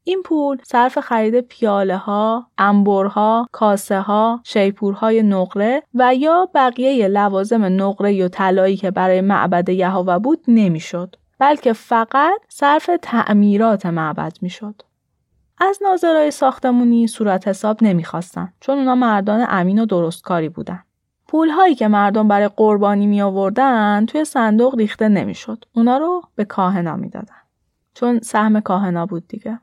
این 0.03 0.21
پول 0.23 0.57
صرف 0.63 0.99
خرید 0.99 1.39
پیاله 1.39 1.97
ها، 1.97 2.47
انبرها، 2.57 3.47
کاسه 3.51 3.99
ها، 3.99 4.39
شیپورهای 4.43 5.23
نقره 5.23 5.83
و 5.93 6.15
یا 6.15 6.49
بقیه 6.55 7.07
لوازم 7.07 7.63
نقره 7.63 8.25
و 8.25 8.27
طلایی 8.27 8.77
که 8.77 8.91
برای 8.91 9.21
معبد 9.21 9.69
یهوه 9.69 10.19
بود 10.19 10.43
نمی‌شد 10.47 11.15
بلکه 11.39 11.73
فقط 11.73 12.41
صرف 12.49 12.89
تعمیرات 13.01 13.85
معبد 13.85 14.37
می‌شد. 14.41 14.81
از 15.57 15.79
ناظرای 15.83 16.31
ساختمونی 16.31 17.07
صورت 17.07 17.47
حساب 17.47 17.77
نمی‌خواستن 17.83 18.53
چون 18.59 18.77
اونا 18.77 18.95
مردان 18.95 19.45
امین 19.49 19.79
و 19.79 19.85
درستکاری 19.85 20.49
بودن. 20.49 20.83
پول 21.27 21.49
هایی 21.49 21.75
که 21.75 21.87
مردم 21.87 22.27
برای 22.27 22.47
قربانی 22.47 23.07
می 23.07 23.21
آوردن 23.21 24.05
توی 24.05 24.25
صندوق 24.25 24.75
ریخته 24.75 25.09
نمی‌شد. 25.09 25.65
اونا 25.73 25.97
رو 25.97 26.21
به 26.35 26.45
کاهنا 26.45 26.95
می‌دادن. 26.95 27.35
چون 27.93 28.19
سهم 28.19 28.59
کاهنا 28.59 29.05
بود 29.05 29.27
دیگه. 29.27 29.59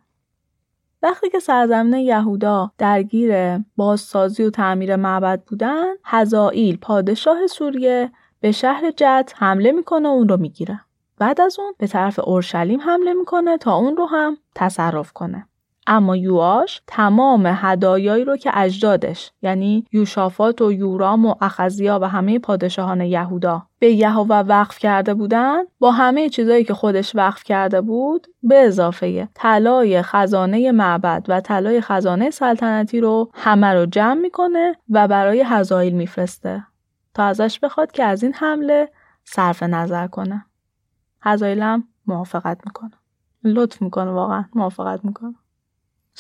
وقتی 1.03 1.31
که 1.31 1.39
سرزمین 1.39 1.95
یهودا 1.95 2.73
درگیر 2.79 3.59
بازسازی 3.77 4.45
و 4.45 4.51
تعمیر 4.51 4.97
معبد 4.97 5.43
بودن، 5.47 5.95
هزائیل 6.05 6.77
پادشاه 6.77 7.47
سوریه 7.47 8.13
به 8.41 8.53
شهر 8.53 8.91
جد 8.91 9.31
حمله 9.37 9.73
می‌کنه 9.73 10.09
و 10.09 10.13
اون 10.13 10.29
رو 10.29 10.37
می‌گیره. 10.37 10.81
بعد 11.19 11.41
از 11.41 11.59
اون 11.59 11.75
به 11.79 11.87
طرف 11.87 12.19
اورشلیم 12.19 12.81
حمله 12.81 13.13
می‌کنه 13.13 13.59
تا 13.59 13.75
اون 13.75 13.97
رو 13.97 14.07
هم 14.07 14.37
تصرف 14.55 15.13
کنه. 15.13 15.48
اما 15.91 16.17
یواش 16.17 16.83
تمام 16.87 17.47
هدایایی 17.47 18.25
رو 18.25 18.37
که 18.37 18.51
اجدادش 18.55 19.33
یعنی 19.43 19.85
یوشافات 19.93 20.63
و 20.63 20.73
یورام 20.73 21.27
و 21.27 21.35
اخزیا 21.41 21.99
و 22.03 22.09
همه 22.09 22.39
پادشاهان 22.39 23.01
یهودا 23.01 23.63
به 23.79 23.91
یهوه 23.91 24.37
وقف 24.37 24.79
کرده 24.79 25.15
بودن 25.15 25.63
با 25.79 25.91
همه 25.91 26.29
چیزایی 26.29 26.65
که 26.65 26.75
خودش 26.75 27.17
وقف 27.17 27.45
کرده 27.45 27.81
بود 27.81 28.27
به 28.43 28.57
اضافه 28.57 29.29
طلای 29.35 30.03
خزانه 30.03 30.73
معبد 30.73 31.27
و 31.29 31.41
طلای 31.41 31.81
خزانه 31.81 32.31
سلطنتی 32.31 33.01
رو 33.01 33.31
همه 33.35 33.67
رو 33.67 33.87
جمع 33.87 34.21
می‌کنه 34.21 34.75
و 34.91 35.09
برای 35.09 35.43
هزایل 35.47 35.95
میفرسته. 35.95 36.65
تا 37.15 37.25
ازش 37.25 37.61
بخواد 37.61 37.93
که 37.93 38.05
از 38.05 38.23
این 38.23 38.35
حمله 38.35 38.89
صرف 39.25 39.63
نظر 39.63 40.07
کنه. 40.07 40.45
هزایل 41.23 41.63
هم 41.63 41.85
موافقت 42.07 42.61
می‌کنه. 42.67 42.93
لطف 43.45 43.83
می‌کنه 43.83 44.11
واقعا 44.11 44.45
موافقت 44.55 45.05
می‌کنه. 45.05 45.35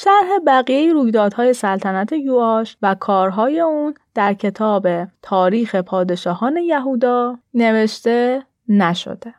شرح 0.00 0.38
بقیه 0.46 0.92
رویدادهای 0.92 1.52
سلطنت 1.52 2.12
یواش 2.12 2.76
و 2.82 2.94
کارهای 2.94 3.60
اون 3.60 3.94
در 4.14 4.34
کتاب 4.34 4.88
تاریخ 5.22 5.74
پادشاهان 5.74 6.56
یهودا 6.56 7.38
نوشته 7.54 8.42
نشده. 8.68 9.34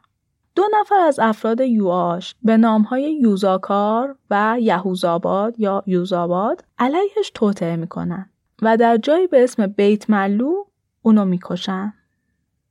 دو 0.55 0.63
نفر 0.79 0.95
از 0.95 1.19
افراد 1.19 1.61
یواش 1.61 2.35
به 2.43 2.57
نامهای 2.57 3.13
یوزاکار 3.13 4.15
و 4.29 4.57
یهوزاباد 4.59 5.59
یا 5.59 5.83
یوزاباد 5.85 6.63
علیهش 6.79 7.31
توطعه 7.33 7.75
می‌کنن 7.75 8.29
و 8.61 8.77
در 8.77 8.97
جایی 8.97 9.27
به 9.27 9.43
اسم 9.43 9.67
بیت 9.67 10.09
ملو 10.09 10.53
اونو 11.01 11.25
می‌کشن. 11.25 11.93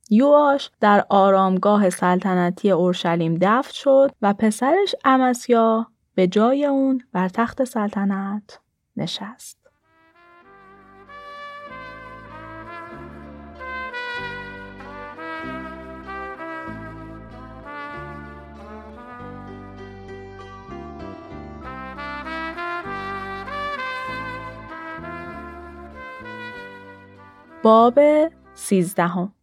یواش 0.09 0.69
در 0.79 1.05
آرامگاه 1.09 1.89
سلطنتی 1.89 2.71
اورشلیم 2.71 3.37
دفن 3.41 3.71
شد 3.71 4.11
و 4.21 4.33
پسرش 4.33 4.95
امسیا 5.05 5.87
به 6.19 6.27
جای 6.27 6.65
اون 6.65 7.03
بر 7.11 7.29
تخت 7.29 7.63
سلطنت 7.63 8.59
نشست. 8.97 9.57
باب 27.63 27.99
سیزدهم 28.53 29.33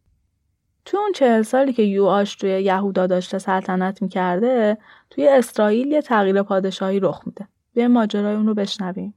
تو 0.87 0.97
اون 0.97 1.11
چهل 1.11 1.41
سالی 1.41 1.73
که 1.73 1.83
یوآش 1.83 2.35
توی 2.35 2.49
یهودا 2.49 3.07
داشته 3.07 3.37
سلطنت 3.37 4.01
می‌کرده 4.01 4.77
توی 5.09 5.27
اسرائیل 5.27 5.91
یه 5.91 6.01
تغییر 6.01 6.43
پادشاهی 6.43 6.99
رخ 6.99 7.21
میده. 7.25 7.47
به 7.73 7.87
ماجرای 7.87 8.35
اون 8.35 8.47
رو 8.47 8.53
بشنویم. 8.53 9.13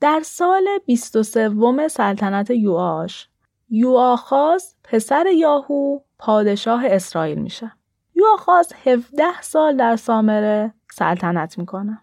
در 0.00 0.20
سال 0.24 0.68
23 0.86 1.88
سلطنت 1.88 2.50
یوآش 2.50 3.28
یوآخاز 3.70 4.74
پسر 4.84 5.26
یاهو 5.26 5.98
پادشاه 6.18 6.82
اسرائیل 6.86 7.38
میشه. 7.38 7.72
یوآخاز 8.14 8.72
17 8.84 9.42
سال 9.42 9.76
در 9.76 9.96
سامره 9.96 10.74
سلطنت 10.92 11.58
می‌کنه 11.58 12.00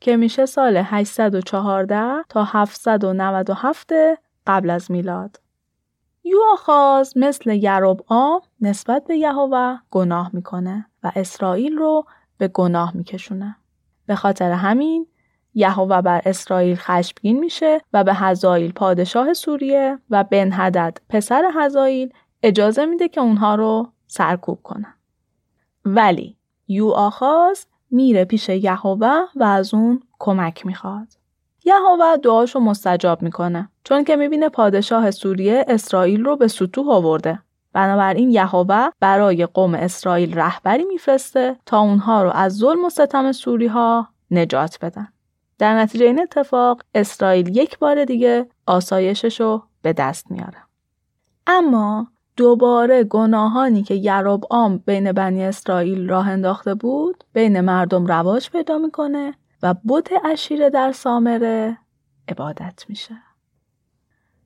که 0.00 0.16
میشه 0.16 0.46
سال 0.46 0.76
814 0.76 2.22
تا 2.28 2.44
797 2.44 3.92
قبل 4.46 4.70
از 4.70 4.90
میلاد. 4.90 5.40
یوآخاز 6.28 7.12
مثل 7.16 7.50
یروبعام 7.50 8.40
نسبت 8.60 9.04
به 9.04 9.16
یهوه 9.16 9.78
گناه 9.90 10.30
می‌کنه 10.32 10.86
و 11.02 11.12
اسرائیل 11.16 11.76
رو 11.76 12.04
به 12.38 12.48
گناه 12.48 12.96
میکشونه. 12.96 13.56
به 14.06 14.14
خاطر 14.14 14.50
همین 14.50 15.06
یهوه 15.54 16.00
بر 16.00 16.22
اسرائیل 16.24 16.76
خشمگین 16.76 17.38
میشه 17.38 17.80
و 17.92 18.04
به 18.04 18.14
هزایل 18.14 18.72
پادشاه 18.72 19.34
سوریه 19.34 19.98
و 20.10 20.24
بن 20.24 20.50
هدد 20.52 20.98
پسر 21.08 21.50
هزایل 21.54 22.12
اجازه 22.42 22.86
میده 22.86 23.08
که 23.08 23.20
اونها 23.20 23.54
رو 23.54 23.92
سرکوب 24.06 24.62
کنن. 24.62 24.94
ولی 25.84 26.36
یوآخاز 26.68 27.66
میره 27.90 28.24
پیش 28.24 28.48
یهوه 28.48 29.24
و 29.36 29.44
از 29.44 29.74
اون 29.74 30.02
کمک 30.18 30.66
می‌خواد. 30.66 31.17
یهوه 31.68 32.16
دعاشو 32.16 32.60
مستجاب 32.60 33.22
می‌کنه 33.22 33.68
چون 33.84 34.04
که 34.04 34.16
می‌بینه 34.16 34.48
پادشاه 34.48 35.10
سوریه 35.10 35.64
اسرائیل 35.68 36.24
رو 36.24 36.36
به 36.36 36.48
سطوح 36.48 36.90
آورده. 36.90 37.38
بنابراین 37.72 38.30
یهوه 38.30 38.88
برای 39.00 39.46
قوم 39.46 39.74
اسرائیل 39.74 40.38
رهبری 40.38 40.84
میفرسته 40.84 41.56
تا 41.66 41.80
اونها 41.80 42.22
رو 42.22 42.30
از 42.30 42.56
ظلم 42.56 42.84
و 42.84 42.90
ستم 42.90 43.32
سوری 43.32 43.66
ها 43.66 44.08
نجات 44.30 44.78
بدن. 44.82 45.08
در 45.58 45.78
نتیجه 45.78 46.06
این 46.06 46.20
اتفاق 46.20 46.82
اسرائیل 46.94 47.56
یک 47.56 47.78
بار 47.78 48.04
دیگه 48.04 48.46
آسایشش 48.66 49.40
رو 49.40 49.62
به 49.82 49.92
دست 49.92 50.30
میاره 50.30 50.58
اما 51.46 52.06
دوباره 52.36 53.04
گناهانی 53.04 53.82
که 53.82 53.94
یروبعام 53.94 54.78
بین 54.86 55.12
بنی 55.12 55.44
اسرائیل 55.44 56.08
راه 56.08 56.28
انداخته 56.28 56.74
بود 56.74 57.24
بین 57.32 57.60
مردم 57.60 58.06
رواج 58.06 58.50
پیدا 58.50 58.78
می‌کنه 58.78 59.34
و 59.62 59.74
بت 59.88 60.08
اشیره 60.24 60.70
در 60.70 60.92
سامره 60.92 61.78
عبادت 62.28 62.84
میشه. 62.88 63.14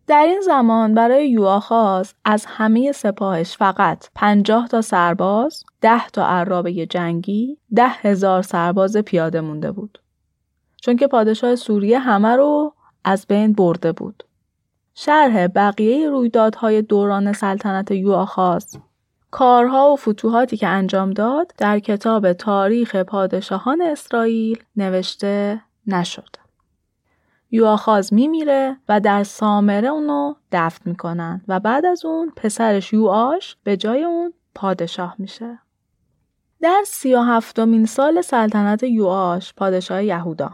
در 0.06 0.22
این 0.22 0.40
زمان 0.40 0.94
برای 0.94 1.30
یواخاز 1.30 2.14
از 2.24 2.44
همه 2.48 2.92
سپاهش 2.92 3.56
فقط 3.56 4.08
پنجاه 4.14 4.68
تا 4.68 4.80
سرباز، 4.80 5.64
ده 5.80 6.08
تا 6.08 6.26
عرابه 6.26 6.86
جنگی، 6.86 7.58
ده 7.74 7.88
هزار 7.88 8.42
سرباز 8.42 8.96
پیاده 8.96 9.40
مونده 9.40 9.72
بود. 9.72 9.98
چون 10.82 10.96
که 10.96 11.06
پادشاه 11.06 11.56
سوریه 11.56 11.98
همه 11.98 12.36
رو 12.36 12.74
از 13.04 13.26
بین 13.26 13.52
برده 13.52 13.92
بود. 13.92 14.24
شرح 14.94 15.46
بقیه 15.46 16.10
رویدادهای 16.10 16.82
دوران 16.82 17.32
سلطنت 17.32 17.90
یواخاز 17.90 18.78
کارها 19.32 19.92
و 19.92 19.96
فتوحاتی 19.96 20.56
که 20.56 20.66
انجام 20.66 21.10
داد 21.10 21.52
در 21.58 21.78
کتاب 21.78 22.32
تاریخ 22.32 22.96
پادشاهان 22.96 23.82
اسرائیل 23.82 24.62
نوشته 24.76 25.60
نشد. 25.86 26.28
یواخاز 27.50 28.14
میمیره 28.14 28.76
و 28.88 29.00
در 29.00 29.24
سامره 29.24 29.88
اونو 29.88 30.34
دفن 30.52 30.90
می‌کنن 30.90 31.42
و 31.48 31.60
بعد 31.60 31.86
از 31.86 32.04
اون 32.04 32.32
پسرش 32.36 32.92
یواش 32.92 33.56
به 33.64 33.76
جای 33.76 34.04
اون 34.04 34.32
پادشاه 34.54 35.14
میشه. 35.18 35.58
در 36.60 36.82
سی 36.86 37.14
و 37.14 37.22
هفتمین 37.22 37.86
سال 37.86 38.20
سلطنت 38.20 38.82
یواش 38.82 39.54
پادشاه 39.54 40.04
یهودا 40.04 40.50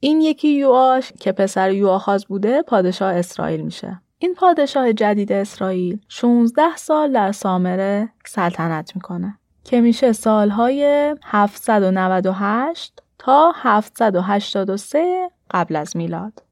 این 0.00 0.20
یکی 0.20 0.48
یواش 0.48 1.12
که 1.20 1.32
پسر 1.32 1.72
یواخاز 1.72 2.26
بوده 2.26 2.62
پادشاه 2.62 3.14
اسرائیل 3.14 3.60
میشه. 3.60 4.00
این 4.22 4.34
پادشاه 4.34 4.92
جدید 4.92 5.32
اسرائیل 5.32 6.00
16 6.08 6.76
سال 6.76 7.12
در 7.12 7.32
سامره 7.32 8.08
سلطنت 8.26 8.96
می‌کنه 8.96 9.38
که 9.64 9.80
میشه 9.80 10.12
سالهای 10.12 11.14
798 11.24 13.02
تا 13.18 13.52
783 13.56 15.30
قبل 15.50 15.76
از 15.76 15.96
میلاد. 15.96 16.42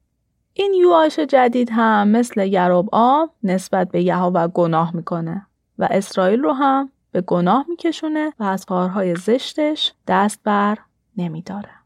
این 0.53 0.73
یواش 0.73 1.19
جدید 1.19 1.69
هم 1.71 2.07
مثل 2.07 2.47
یروب 2.47 2.89
آم 2.91 3.29
نسبت 3.43 3.91
به 3.91 4.15
و 4.15 4.47
گناه 4.47 4.95
می‌کنه 4.95 5.45
و 5.79 5.87
اسرائیل 5.91 6.39
رو 6.39 6.53
هم 6.53 6.91
به 7.11 7.21
گناه 7.21 7.65
میکشونه 7.69 8.33
و 8.39 8.43
از 8.43 8.65
کارهای 8.65 9.15
زشتش 9.15 9.93
دست 10.07 10.39
بر 10.43 10.77
نمیداره. 11.17 11.78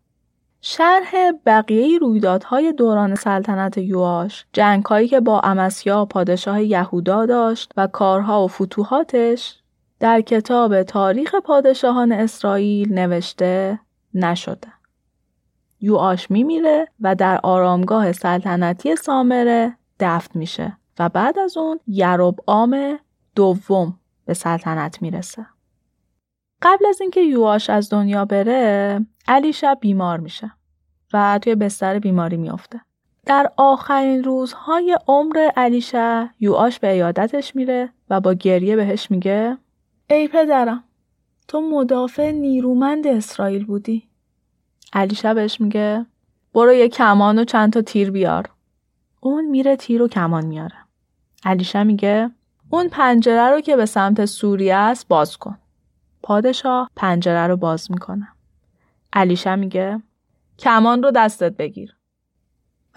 شرح 0.65 1.31
بقیه 1.45 1.97
رویدادهای 1.97 2.73
دوران 2.73 3.15
سلطنت 3.15 3.77
یواش، 3.77 4.45
جنگهایی 4.53 5.07
که 5.07 5.19
با 5.19 5.39
امسیا 5.39 6.05
پادشاه 6.05 6.63
یهودا 6.63 7.25
داشت 7.25 7.71
و 7.77 7.87
کارها 7.87 8.45
و 8.45 8.47
فتوحاتش 8.47 9.59
در 9.99 10.21
کتاب 10.21 10.83
تاریخ 10.83 11.35
پادشاهان 11.35 12.11
اسرائیل 12.11 12.93
نوشته 12.93 13.79
نشده. 14.13 14.67
یواش 15.81 16.31
میمیره 16.31 16.87
و 17.01 17.15
در 17.15 17.39
آرامگاه 17.43 18.11
سلطنتی 18.11 18.95
سامره 18.95 19.77
دفن 19.99 20.39
میشه 20.39 20.77
و 20.99 21.09
بعد 21.09 21.39
از 21.39 21.57
اون 21.57 21.79
یروب 21.87 22.39
آم 22.45 22.99
دوم 23.35 23.99
به 24.25 24.33
سلطنت 24.33 25.01
می‌رسه. 25.01 25.45
قبل 26.63 26.85
از 26.85 27.01
اینکه 27.01 27.21
یواش 27.21 27.69
از 27.69 27.89
دنیا 27.89 28.25
بره 28.25 28.99
علیشا 29.27 29.75
بیمار 29.75 30.19
میشه 30.19 30.51
و 31.13 31.39
توی 31.41 31.55
بستر 31.55 31.99
بیماری 31.99 32.37
میافته. 32.37 32.81
در 33.25 33.51
آخرین 33.57 34.23
روزهای 34.23 34.97
عمر 35.07 35.49
علیشا 35.55 36.29
یواش 36.39 36.79
به 36.79 36.91
ایادتش 36.91 37.55
میره 37.55 37.89
و 38.09 38.21
با 38.21 38.33
گریه 38.33 38.75
بهش 38.75 39.11
میگه 39.11 39.57
ای 40.09 40.27
پدرم 40.27 40.83
تو 41.47 41.61
مدافع 41.61 42.31
نیرومند 42.31 43.07
اسرائیل 43.07 43.65
بودی. 43.65 44.07
علیشا 44.93 45.33
بهش 45.33 45.61
میگه 45.61 46.05
برو 46.53 46.73
یه 46.73 46.89
کمان 46.89 47.39
و 47.39 47.43
چند 47.43 47.73
تا 47.73 47.81
تیر 47.81 48.11
بیار. 48.11 48.49
اون 49.19 49.45
میره 49.45 49.75
تیر 49.75 50.01
و 50.01 50.07
کمان 50.07 50.45
میاره. 50.45 50.75
علیشا 51.45 51.83
میگه 51.83 52.31
اون 52.69 52.89
پنجره 52.89 53.49
رو 53.49 53.61
که 53.61 53.75
به 53.75 53.85
سمت 53.85 54.25
سوریه 54.25 54.75
است 54.75 55.07
باز 55.07 55.37
کن. 55.37 55.57
پادشاه 56.23 56.89
پنجره 56.95 57.47
رو 57.47 57.57
باز 57.57 57.91
می‌کنه. 57.91 58.27
علیشا 59.13 59.55
میگه 59.55 60.01
کمان 60.59 61.03
رو 61.03 61.11
دستت 61.11 61.57
بگیر. 61.57 61.95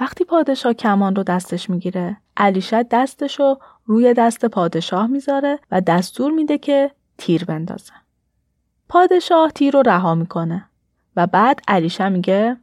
وقتی 0.00 0.24
پادشاه 0.24 0.72
کمان 0.72 1.16
رو 1.16 1.22
دستش 1.22 1.70
می‌گیره 1.70 2.16
علیشا 2.36 2.82
دستش 2.90 3.40
رو 3.40 3.58
روی 3.84 4.14
دست 4.14 4.46
پادشاه 4.46 5.06
می‌ذاره 5.06 5.58
و 5.70 5.80
دستور 5.80 6.32
میده 6.32 6.58
که 6.58 6.90
تیر 7.18 7.44
بندازه. 7.44 7.92
پادشاه 8.88 9.50
تیر 9.50 9.74
رو 9.74 9.82
رها 9.82 10.14
می‌کنه 10.14 10.64
و 11.16 11.26
بعد 11.26 11.60
علیشا 11.68 12.08
میگه 12.08 12.56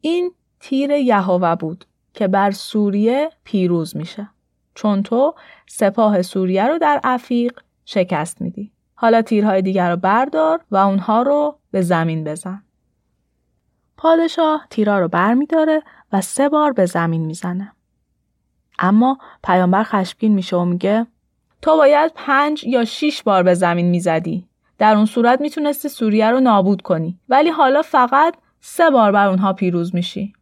این 0.00 0.32
تیر 0.60 0.90
یهوه 0.90 1.54
بود 1.54 1.84
که 2.14 2.28
بر 2.28 2.50
سوریه 2.50 3.30
پیروز 3.44 3.96
میشه. 3.96 4.28
چون 4.74 5.02
تو 5.02 5.34
سپاه 5.66 6.22
سوریه 6.22 6.66
رو 6.66 6.78
در 6.78 7.00
افیق 7.04 7.60
شکست 7.84 8.40
میدی. 8.40 8.72
حالا 9.00 9.22
تیرهای 9.22 9.62
دیگر 9.62 9.90
رو 9.90 9.96
بردار 9.96 10.60
و 10.70 10.76
اونها 10.76 11.22
رو 11.22 11.58
به 11.70 11.82
زمین 11.82 12.24
بزن. 12.24 12.62
پادشاه 13.96 14.66
تیرها 14.70 14.98
رو 14.98 15.08
بر 15.08 15.34
میداره 15.34 15.82
و 16.12 16.20
سه 16.20 16.48
بار 16.48 16.72
به 16.72 16.86
زمین 16.86 17.26
می‌زنه. 17.26 17.72
اما 18.78 19.18
پیامبر 19.44 19.82
خشمگین 19.82 20.34
میشه 20.34 20.56
و 20.56 20.64
میگه 20.64 21.06
تو 21.62 21.76
باید 21.76 22.12
پنج 22.14 22.64
یا 22.64 22.84
شیش 22.84 23.22
بار 23.22 23.42
به 23.42 23.54
زمین 23.54 23.90
می‌زدی. 23.90 24.48
در 24.78 24.94
اون 24.94 25.06
صورت 25.06 25.40
می‌تونستی 25.40 25.88
سوریه 25.88 26.30
رو 26.30 26.40
نابود 26.40 26.82
کنی. 26.82 27.20
ولی 27.28 27.50
حالا 27.50 27.82
فقط 27.82 28.34
سه 28.60 28.90
بار 28.90 29.12
بر 29.12 29.26
اونها 29.26 29.52
پیروز 29.52 29.94
میشی. 29.94 30.32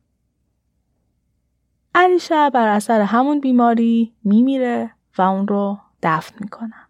علیشه 1.94 2.50
بر 2.50 2.68
اثر 2.68 3.00
همون 3.00 3.40
بیماری 3.40 4.12
میمیره 4.24 4.90
و 5.18 5.22
اون 5.22 5.48
رو 5.48 5.78
دفن 6.02 6.34
می‌کنن. 6.40 6.85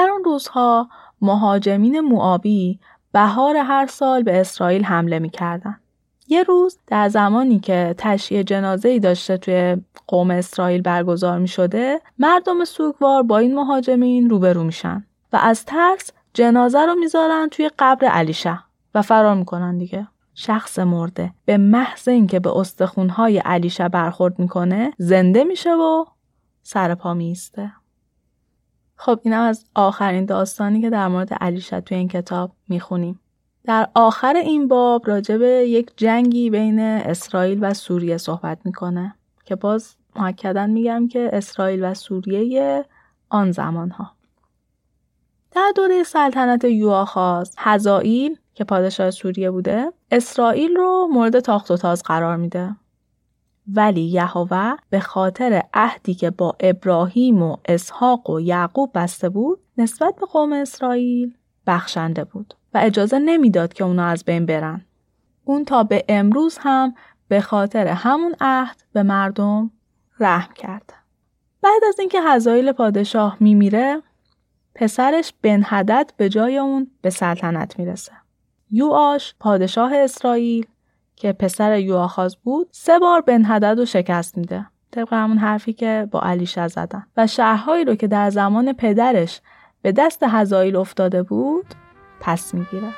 در 0.00 0.10
اون 0.10 0.24
روزها 0.24 0.88
مهاجمین 1.20 2.00
موابی 2.00 2.80
بهار 3.12 3.56
هر 3.56 3.86
سال 3.86 4.22
به 4.22 4.40
اسرائیل 4.40 4.84
حمله 4.84 5.18
می‌کردن. 5.18 5.80
یه 6.28 6.42
روز 6.42 6.78
در 6.86 7.08
زمانی 7.08 7.60
که 7.60 7.94
تشییع 7.98 8.42
جنازه 8.42 8.88
ای 8.88 9.00
داشته 9.00 9.36
توی 9.36 9.76
قوم 10.06 10.30
اسرائیل 10.30 10.82
برگزار 10.82 11.38
می 11.38 11.48
شده 11.48 12.00
مردم 12.18 12.64
سوگوار 12.64 13.22
با 13.22 13.38
این 13.38 13.54
مهاجمین 13.54 14.30
روبرو 14.30 14.64
میشن 14.64 15.04
و 15.32 15.38
از 15.42 15.64
ترس 15.64 16.12
جنازه 16.34 16.86
رو 16.86 16.94
می‌ذارن 16.94 17.48
توی 17.50 17.70
قبر 17.78 18.06
علیشه 18.06 18.58
و 18.94 19.02
فرار 19.02 19.34
می‌کنن 19.34 19.78
دیگه. 19.78 20.06
شخص 20.34 20.78
مرده 20.78 21.32
به 21.44 21.56
محض 21.56 22.08
اینکه 22.08 22.40
به 22.40 22.56
استخونهای 22.58 23.38
علیشه 23.38 23.88
برخورد 23.88 24.38
می‌کنه 24.38 24.92
زنده 24.98 25.44
میشه 25.44 25.74
و 25.74 26.04
سر 26.62 26.94
پا 26.94 27.14
میسته 27.14 27.72
خب 29.02 29.20
اینم 29.22 29.40
از 29.40 29.64
آخرین 29.74 30.24
داستانی 30.24 30.80
که 30.80 30.90
در 30.90 31.08
مورد 31.08 31.34
علیشه 31.34 31.80
توی 31.80 31.96
این 31.96 32.08
کتاب 32.08 32.52
می‌خونیم. 32.68 33.20
در 33.64 33.88
آخر 33.94 34.36
این 34.36 34.68
باب 34.68 35.08
راجع 35.08 35.36
به 35.36 35.46
یک 35.46 35.90
جنگی 35.96 36.50
بین 36.50 36.80
اسرائیل 36.80 37.58
و 37.62 37.74
سوریه 37.74 38.16
صحبت 38.16 38.58
می‌کنه 38.64 39.14
که 39.44 39.56
باز 39.56 39.96
محکدا 40.16 40.66
میگم 40.66 41.08
که 41.08 41.30
اسرائیل 41.32 41.84
و 41.84 41.94
سوریه 41.94 42.84
آن 43.28 43.52
زمان 43.52 43.90
ها 43.90 44.10
در 45.50 45.72
دوره 45.76 46.02
سلطنت 46.02 46.64
یواخاز 46.64 47.54
هزائیل 47.58 48.36
که 48.54 48.64
پادشاه 48.64 49.10
سوریه 49.10 49.50
بوده 49.50 49.92
اسرائیل 50.10 50.76
رو 50.76 51.08
مورد 51.12 51.40
تاخت 51.40 51.70
و 51.70 51.76
تاز 51.76 52.02
قرار 52.02 52.36
میده. 52.36 52.76
ولی 53.68 54.00
یهوه 54.00 54.76
به 54.90 55.00
خاطر 55.00 55.62
عهدی 55.74 56.14
که 56.14 56.30
با 56.30 56.56
ابراهیم 56.60 57.42
و 57.42 57.56
اسحاق 57.64 58.30
و 58.30 58.40
یعقوب 58.40 58.90
بسته 58.94 59.28
بود 59.28 59.60
نسبت 59.78 60.14
به 60.16 60.26
قوم 60.26 60.52
اسرائیل 60.52 61.34
بخشنده 61.66 62.24
بود 62.24 62.54
و 62.74 62.78
اجازه 62.82 63.18
نمی‌داد 63.18 63.72
که 63.72 63.84
اونا 63.84 64.06
از 64.06 64.24
بین 64.24 64.46
برن. 64.46 64.84
اون 65.44 65.64
تا 65.64 65.82
به 65.82 66.04
امروز 66.08 66.58
هم 66.60 66.94
به 67.28 67.40
خاطر 67.40 67.86
همون 67.86 68.34
عهد 68.40 68.82
به 68.92 69.02
مردم 69.02 69.70
رحم 70.20 70.52
کرد. 70.54 70.92
بعد 71.62 71.84
از 71.88 72.00
اینکه 72.00 72.22
حزایل 72.22 72.72
پادشاه 72.72 73.36
میمیره 73.40 74.02
پسرش 74.74 75.32
بنهدت 75.42 76.12
به 76.16 76.28
جای 76.28 76.58
اون 76.58 76.90
به 77.02 77.10
سلطنت 77.10 77.78
می‌رسه. 77.78 78.12
یوآش 78.70 79.34
پادشاه 79.40 79.94
اسرائیل 79.94 80.66
که 81.20 81.32
پسر 81.32 81.78
یوآخاز 81.78 82.36
بود 82.36 82.68
سه 82.70 82.98
بار 82.98 83.20
بنهدد 83.20 83.78
رو 83.78 83.84
شکست 83.84 84.38
میده. 84.38 84.66
طبق 84.90 85.12
همون 85.12 85.38
حرفی 85.38 85.72
که 85.72 86.08
با 86.10 86.20
علیشه 86.20 86.68
زدن. 86.68 87.06
و 87.16 87.26
شهرهایی 87.26 87.84
رو 87.84 87.94
که 87.94 88.06
در 88.06 88.30
زمان 88.30 88.72
پدرش 88.72 89.40
به 89.82 89.92
دست 89.92 90.22
هزایل 90.22 90.76
افتاده 90.76 91.22
بود 91.22 91.66
پس 92.20 92.54
می‌گیره. 92.54 92.88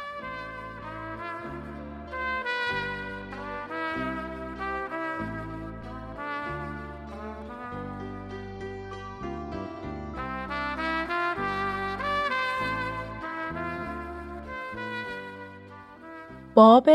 باب 16.54 16.88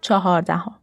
چهاردهم 0.00 0.80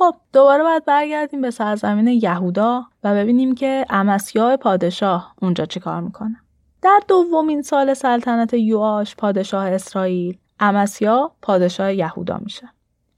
خب 0.00 0.14
دوباره 0.32 0.62
باید 0.62 0.84
برگردیم 0.84 1.40
به 1.40 1.50
سرزمین 1.50 2.08
یهودا 2.08 2.84
و 3.04 3.14
ببینیم 3.14 3.54
که 3.54 3.86
امسیا 3.90 4.56
پادشاه 4.56 5.34
اونجا 5.42 5.64
چی 5.66 5.80
کار 5.80 6.00
می‌کنه. 6.00 6.36
در 6.82 7.00
دومین 7.08 7.62
سال 7.62 7.94
سلطنت 7.94 8.54
یواش 8.54 9.16
پادشاه 9.16 9.66
اسرائیل 9.66 10.38
امسیا 10.60 11.32
پادشاه 11.42 11.94
یهودا 11.94 12.38
میشه. 12.38 12.68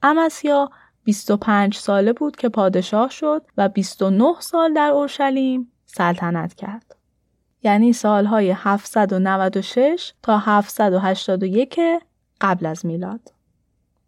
امسیا 0.02 0.70
25 1.04 1.76
ساله 1.76 2.12
بود 2.12 2.36
که 2.36 2.48
پادشاه 2.48 3.10
شد 3.10 3.42
و 3.56 3.68
29 3.68 4.34
سال 4.38 4.74
در 4.74 4.90
اورشلیم 4.90 5.72
سلطنت 5.86 6.54
کرد. 6.54 6.96
یعنی 7.62 7.92
سالهای 7.92 8.50
796 8.50 10.12
تا 10.22 10.38
781 10.38 11.80
قبل 12.40 12.66
از 12.66 12.86
میلاد. 12.86 13.20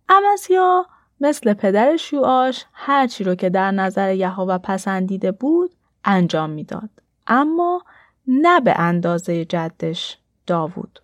امسیا 0.08 0.86
مثل 1.20 1.54
پدر 1.54 1.96
شوآش 1.96 2.64
هرچی 2.72 3.24
رو 3.24 3.34
که 3.34 3.50
در 3.50 3.70
نظر 3.70 4.14
یهوه 4.14 4.58
پسندیده 4.58 5.32
بود 5.32 5.70
انجام 6.04 6.50
می‌داد 6.50 6.90
اما 7.26 7.82
نه 8.26 8.60
به 8.60 8.80
اندازه 8.80 9.44
جدش 9.44 10.18
داوود 10.46 11.02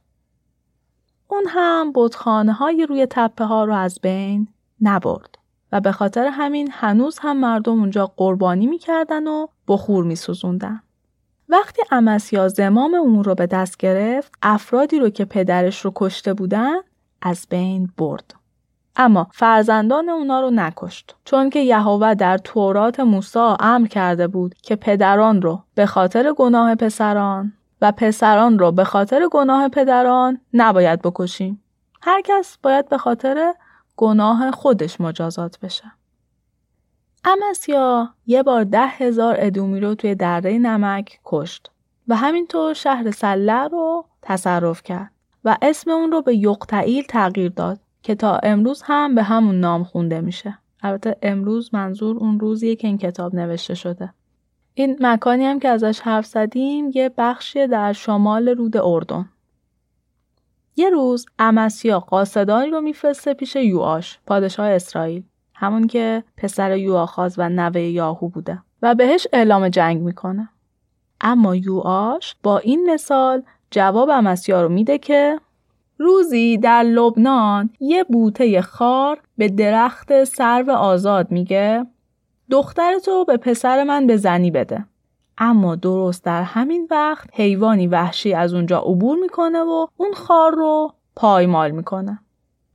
اون 1.29 1.45
هم 1.49 1.93
بودخانه 1.93 2.53
های 2.53 2.87
روی 2.87 3.07
تپه 3.11 3.45
ها 3.45 3.65
رو 3.65 3.75
از 3.75 3.99
بین 4.03 4.49
نبرد 4.81 5.39
و 5.73 5.81
به 5.81 5.93
خاطر 5.93 6.27
همین 6.27 6.69
هنوز 6.73 7.19
هم 7.19 7.37
مردم 7.37 7.81
اونجا 7.81 8.07
قربانی 8.17 8.67
می‌کردن 8.67 9.27
و 9.27 9.47
بخور 9.69 10.05
میسوزوندن. 10.05 10.83
وقتی 11.49 11.83
امسیا 11.91 12.49
زمام 12.49 12.95
اون 12.95 13.25
رو 13.25 13.35
به 13.35 13.47
دست 13.47 13.77
گرفت 13.77 14.33
افرادی 14.43 14.99
رو 14.99 15.11
که 15.11 15.25
پدرش 15.25 15.85
رو 15.85 15.93
کشته 15.95 16.35
بودن 16.35 16.77
از 17.23 17.47
بین 17.51 17.93
برد. 17.97 18.35
اما 18.97 19.27
فرزندان 19.33 20.09
اونا 20.09 20.41
رو 20.41 20.51
نکشت 20.51 21.17
چون 21.25 21.51
که 21.51 21.61
یهوه 21.61 22.15
در 22.15 22.39
تورات 22.39 23.01
موسی 23.01 23.55
امر 23.61 23.87
کرده 23.87 24.29
بود 24.29 24.55
که 24.55 24.77
پدران 24.77 25.43
رو 25.43 25.63
به 25.75 25.87
خاطر 25.87 26.33
گناه 26.33 26.75
پسران 26.75 27.53
و 27.81 27.93
پسران 27.93 28.59
رو 28.59 28.73
به 28.73 28.85
خاطر 28.85 29.29
گناه 29.31 29.69
پدران 29.69 30.41
نباید 30.55 31.03
بکشیم. 31.03 31.63
هر 32.03 32.23
کس 32.25 32.59
باید 32.63 32.89
به 32.89 32.99
خاطر 32.99 33.55
گناه 33.97 34.51
خودش 34.51 35.01
مجازات 35.01 35.59
بشه. 35.61 35.93
امسیا 37.25 38.09
یه 38.27 38.43
بار 38.43 38.65
ده 38.65 38.87
هزار 38.87 39.37
ادومی 39.39 39.81
رو 39.81 39.95
توی 39.95 40.15
دره 40.15 40.59
نمک 40.59 41.21
کشت 41.25 41.71
و 42.09 42.17
همینطور 42.17 42.75
شهر 42.75 43.11
سله 43.11 43.69
رو 43.69 44.05
تصرف 44.23 44.83
کرد 44.83 45.11
و 45.45 45.57
اسم 45.63 45.91
اون 45.91 46.13
رو 46.13 46.23
به 46.23 46.37
یقتعیل 46.37 47.05
تغییر 47.09 47.53
داد. 47.53 47.81
که 48.03 48.15
تا 48.15 48.37
امروز 48.43 48.83
هم 48.85 49.15
به 49.15 49.23
همون 49.23 49.61
نام 49.61 49.85
خونده 49.85 50.21
میشه. 50.21 50.59
البته 50.83 51.17
امروز 51.23 51.75
منظور 51.75 52.17
اون 52.17 52.41
روزیه 52.41 52.77
که 52.77 52.87
این 52.87 52.99
کتاب 52.99 53.35
نوشته 53.35 53.75
شده. 53.75 54.13
این 54.75 54.97
مکانی 55.01 55.45
هم 55.45 55.61
که 55.61 55.69
ازش 55.69 56.01
حرف 56.01 56.27
زدیم 56.27 56.91
یه 56.95 57.11
بخشی 57.19 57.67
در 57.67 57.93
شمال 57.93 58.49
رود 58.49 58.77
اردن. 58.77 59.29
یه 60.77 60.91
روز 60.91 61.27
امسیا 61.39 62.01
قاصدانی 62.01 62.71
رو 62.71 62.81
میفرسته 62.81 63.35
پیش 63.35 63.57
یوآش 63.57 64.19
پادشاه 64.27 64.67
اسرائیل 64.67 65.23
همون 65.55 65.87
که 65.87 66.25
پسر 66.37 66.77
یوآخاز 66.77 67.35
و 67.39 67.49
نوه 67.49 67.81
یاهو 67.81 68.29
بوده 68.29 68.63
و 68.83 68.95
بهش 68.95 69.27
اعلام 69.33 69.69
جنگ 69.69 70.01
می‌کنه 70.03 70.49
اما 71.21 71.57
یوآش 71.57 72.37
با 72.43 72.59
این 72.59 72.91
مثال 72.91 73.43
جواب 73.71 74.11
امسیا 74.11 74.63
رو 74.63 74.69
میده 74.69 74.99
که 74.99 75.41
روزی 76.03 76.59
در 76.59 76.83
لبنان 76.83 77.71
یه 77.81 78.05
بوته 78.05 78.63
خار 78.63 79.21
به 79.39 79.49
درخت 79.49 80.25
سرو 80.25 80.71
آزاد 80.71 81.31
میگه 81.31 81.87
دخترتو 82.51 83.25
به 83.25 83.37
پسر 83.37 83.85
من 83.85 84.07
به 84.07 84.17
زنی 84.17 84.51
بده. 84.51 84.85
اما 85.39 85.77
درست 85.77 86.25
در 86.25 86.43
همین 86.43 86.89
وقت 86.91 87.31
حیوانی 87.33 87.87
وحشی 87.87 88.35
از 88.35 88.55
اونجا 88.55 88.79
عبور 88.79 89.19
می‌کنه 89.19 89.59
و 89.59 89.87
اون 89.97 90.13
خار 90.13 90.55
رو 90.55 90.93
پایمال 91.17 91.71
می‌کنه. 91.71 92.19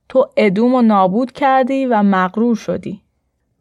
تو 0.08 0.28
ادوم 0.36 0.74
و 0.74 0.82
نابود 0.82 1.32
کردی 1.32 1.86
و 1.86 2.02
مغرور 2.02 2.56
شدی. 2.56 3.02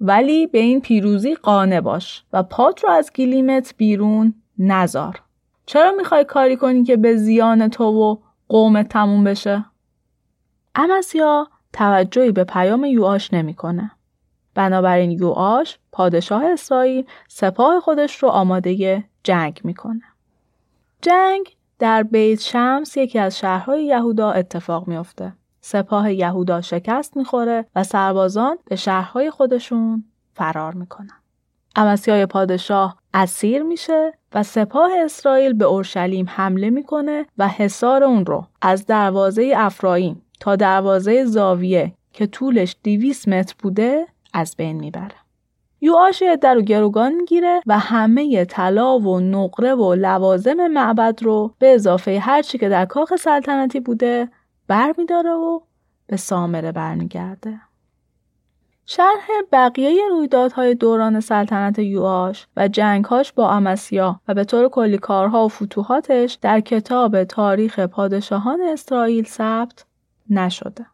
ولی 0.01 0.47
به 0.47 0.59
این 0.59 0.81
پیروزی 0.81 1.35
قانه 1.35 1.81
باش 1.81 2.23
و 2.33 2.43
پات 2.43 2.83
رو 2.83 2.89
از 2.89 3.11
گلیمت 3.15 3.73
بیرون 3.77 4.33
نزار 4.59 5.21
چرا 5.65 5.91
می‌خوای 5.91 6.23
کاری 6.23 6.55
کنی 6.55 6.83
که 6.83 6.97
به 6.97 7.15
زیان 7.15 7.67
تو 7.67 7.83
و 7.83 8.15
قوم 8.49 8.83
تموم 8.83 9.23
بشه؟ 9.23 9.65
امسیا 10.75 11.47
توجهی 11.73 12.31
به 12.31 12.43
پیام 12.43 12.85
یوآش 12.85 13.33
نمی‌کنه. 13.33 13.91
بنابراین 14.55 15.11
یوآش 15.11 15.79
پادشاه 15.91 16.45
اسرائیل 16.45 17.05
سپاه 17.27 17.79
خودش 17.79 18.23
رو 18.23 18.29
آماده 18.29 19.03
جنگ 19.23 19.61
می‌کنه. 19.63 20.03
جنگ 21.01 21.55
در 21.79 22.03
بیت 22.03 22.39
شمس 22.39 22.97
یکی 22.97 23.19
از 23.19 23.37
شهرهای 23.37 23.85
یهودا 23.85 24.31
اتفاق 24.31 24.87
میافته. 24.87 25.33
سپاه 25.61 26.13
یهودا 26.13 26.61
شکست 26.61 27.17
می‌خوره 27.17 27.65
و 27.75 27.83
سربازان 27.83 28.57
به 28.65 28.75
شهرهای 28.75 29.31
خودشون 29.31 30.03
فرار 30.33 30.73
می‌کنن. 30.73 31.19
امسیای 31.75 32.25
پادشاه 32.25 32.97
اسیر 33.13 33.63
میشه 33.63 34.13
و 34.35 34.43
سپاه 34.43 34.91
اسرائیل 35.03 35.53
به 35.53 35.65
اورشلیم 35.65 36.25
حمله 36.29 36.69
می‌کنه 36.69 37.25
و 37.37 37.47
حصار 37.47 38.03
اون 38.03 38.25
رو 38.25 38.45
از 38.61 38.85
دروازه 38.85 39.53
افرایم 39.57 40.21
تا 40.39 40.55
دروازه 40.55 41.25
زاویه 41.25 41.93
که 42.13 42.27
طولش 42.27 42.75
200 42.83 43.27
متر 43.27 43.55
بوده 43.59 44.07
از 44.33 44.55
بین 44.57 44.75
می‌بره. 44.75 45.15
یوآش 45.81 46.23
در 46.41 46.53
رو 46.53 46.61
گروگان 46.61 47.15
می‌گیره 47.15 47.61
و 47.65 47.79
همه 47.79 48.45
طلا 48.45 48.99
و 48.99 49.19
نقره 49.19 49.75
و 49.75 49.93
لوازم 49.93 50.67
معبد 50.67 51.23
رو 51.23 51.53
به 51.59 51.73
اضافه 51.73 52.19
هرچی 52.19 52.57
که 52.57 52.69
در 52.69 52.85
کاخ 52.85 53.15
سلطنتی 53.15 53.79
بوده 53.79 54.29
برمیداره 54.67 55.31
و 55.31 55.59
به 56.07 56.17
سامره 56.17 56.71
برمیگرده. 56.71 57.59
شرح 58.87 59.27
بقیه 59.51 60.07
رویدادهای 60.09 60.75
دوران 60.75 61.19
سلطنت 61.19 61.79
یوآش 61.79 62.47
و 62.57 62.67
جنگهاش 62.67 63.33
با 63.33 63.51
امسیا 63.51 64.19
و 64.27 64.33
به 64.33 64.43
طور 64.43 64.69
کلی 64.69 64.97
کارها 64.97 65.45
و 65.45 65.49
فتوحاتش 65.49 66.37
در 66.41 66.59
کتاب 66.59 67.23
تاریخ 67.23 67.79
پادشاهان 67.79 68.61
اسرائیل 68.61 69.25
ثبت 69.25 69.85
نشده. 70.29 70.85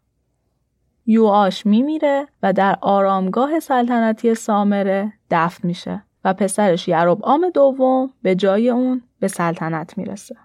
یوآش 1.06 1.66
میمیره 1.66 2.28
و 2.44 2.54
در 2.54 2.78
آرامگاه 2.82 3.60
سلطنتی 3.60 4.36
سامره 4.36 5.14
دفن 5.32 5.68
میشه 5.68 6.04
و 6.26 6.34
پسرش 6.34 6.90
آم 6.90 7.50
دوم 7.50 8.14
به 8.22 8.36
جای 8.36 8.70
اون 8.70 9.02
به 9.20 9.28
سلطنت 9.28 9.98
می‌رسه. 9.98 10.36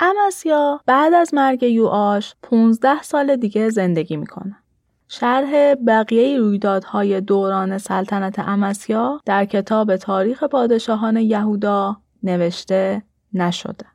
امسیا 0.00 0.80
بعد 0.86 1.14
از 1.14 1.34
مرگ 1.34 1.62
یوآش 1.62 2.34
15 2.42 3.02
سال 3.02 3.36
دیگه 3.36 3.70
زندگی 3.70 4.16
می‌کنه. 4.16 4.61
شرح 5.08 5.74
بقیه 5.74 6.38
رویدادهای 6.38 7.20
دوران 7.20 7.78
سلطنت 7.78 8.38
امسیا 8.38 9.20
در 9.24 9.44
کتاب 9.44 9.96
تاریخ 9.96 10.44
پادشاهان 10.44 11.16
یهودا 11.16 11.96
نوشته 12.22 13.02
نشده. 13.32 13.86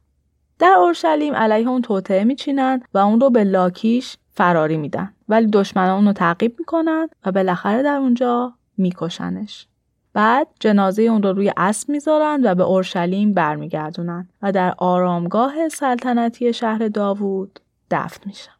در 0.59 0.75
اورشلیم 0.77 1.33
علیه 1.33 1.69
اون 1.69 1.81
توطعه 1.81 2.23
میچینند 2.23 2.85
و 2.93 2.97
اون 2.97 3.19
رو 3.19 3.29
به 3.29 3.43
لاکیش 3.43 4.17
فراری 4.33 4.77
میدن 4.77 5.13
ولی 5.29 5.47
دشمنان 5.47 5.95
اون 5.95 6.05
رو 6.05 6.13
تعقیب 6.13 6.55
می‌کنن 6.59 7.09
و 7.25 7.31
بالاخره 7.31 7.83
در 7.83 7.95
اونجا 7.95 8.53
میکشنش. 8.77 9.67
بعد 10.13 10.47
جنازه 10.59 11.01
اون 11.01 11.23
رو 11.23 11.33
روی 11.33 11.51
اسب 11.57 11.89
می‌ذارن 11.89 12.41
و 12.43 12.55
به 12.55 12.63
اورشلیم 12.63 13.33
برمیگردونن 13.33 14.29
و 14.41 14.51
در 14.51 14.73
آرامگاه 14.77 15.69
سلطنتی 15.69 16.53
شهر 16.53 16.87
داوود 16.87 17.59
دفن 17.91 18.21
میشن. 18.25 18.51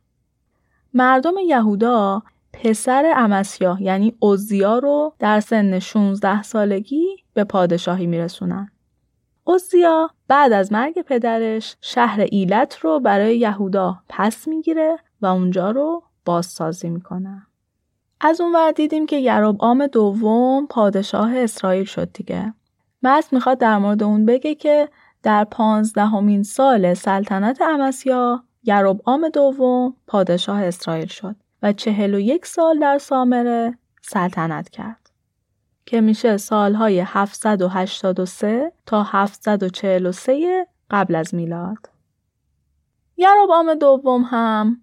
مردم 0.93 1.33
یهودا 1.45 2.23
پسر 2.63 3.13
امسیا 3.17 3.77
یعنی 3.79 4.15
اوزیا 4.19 4.77
رو 4.79 5.13
در 5.19 5.39
سن 5.39 5.79
16 5.79 6.43
سالگی 6.43 7.05
به 7.33 7.43
پادشاهی 7.43 8.07
میرسونن. 8.07 8.71
اوزیا 9.43 10.09
بعد 10.27 10.53
از 10.53 10.71
مرگ 10.71 11.01
پدرش 11.01 11.75
شهر 11.81 12.25
ایلت 12.31 12.77
رو 12.79 12.99
برای 12.99 13.37
یهودا 13.37 13.95
پس 14.09 14.47
می‌گیره 14.47 14.97
و 15.21 15.25
اونجا 15.25 15.71
رو 15.71 16.03
بازسازی 16.25 16.89
می‌کنه. 16.89 17.47
از 18.21 18.41
اون 18.41 18.55
ور 18.55 18.71
دیدیم 18.71 19.05
که 19.05 19.31
آم 19.59 19.87
دوم 19.87 20.67
پادشاه 20.67 21.37
اسرائیل 21.37 21.85
شد 21.85 22.11
دیگه. 22.13 22.53
مست 23.03 23.33
می‌خواد 23.33 23.57
در 23.57 23.77
مورد 23.77 24.03
اون 24.03 24.25
بگه 24.25 24.55
که 24.55 24.89
در 25.23 25.43
پانزدهمین 25.43 26.43
سال 26.43 26.93
سلطنت 26.93 27.61
امسیا 27.61 28.43
آم 29.05 29.29
دوم 29.29 29.95
پادشاه 30.07 30.63
اسرائیل 30.63 31.07
شد. 31.07 31.35
چهل 31.73 32.13
و 32.13 32.19
یک 32.19 32.45
سال 32.45 32.79
در 32.79 32.97
سامره 32.97 33.77
سلطنت 34.01 34.69
کرد 34.69 35.07
که 35.85 36.01
میشه 36.01 36.37
سالهای 36.37 36.99
783 36.99 38.71
تا 38.85 39.03
743 39.03 40.67
قبل 40.91 41.15
از 41.15 41.35
میلاد. 41.35 41.89
یروبام 43.17 43.73
دوم 43.73 44.21
هم 44.21 44.81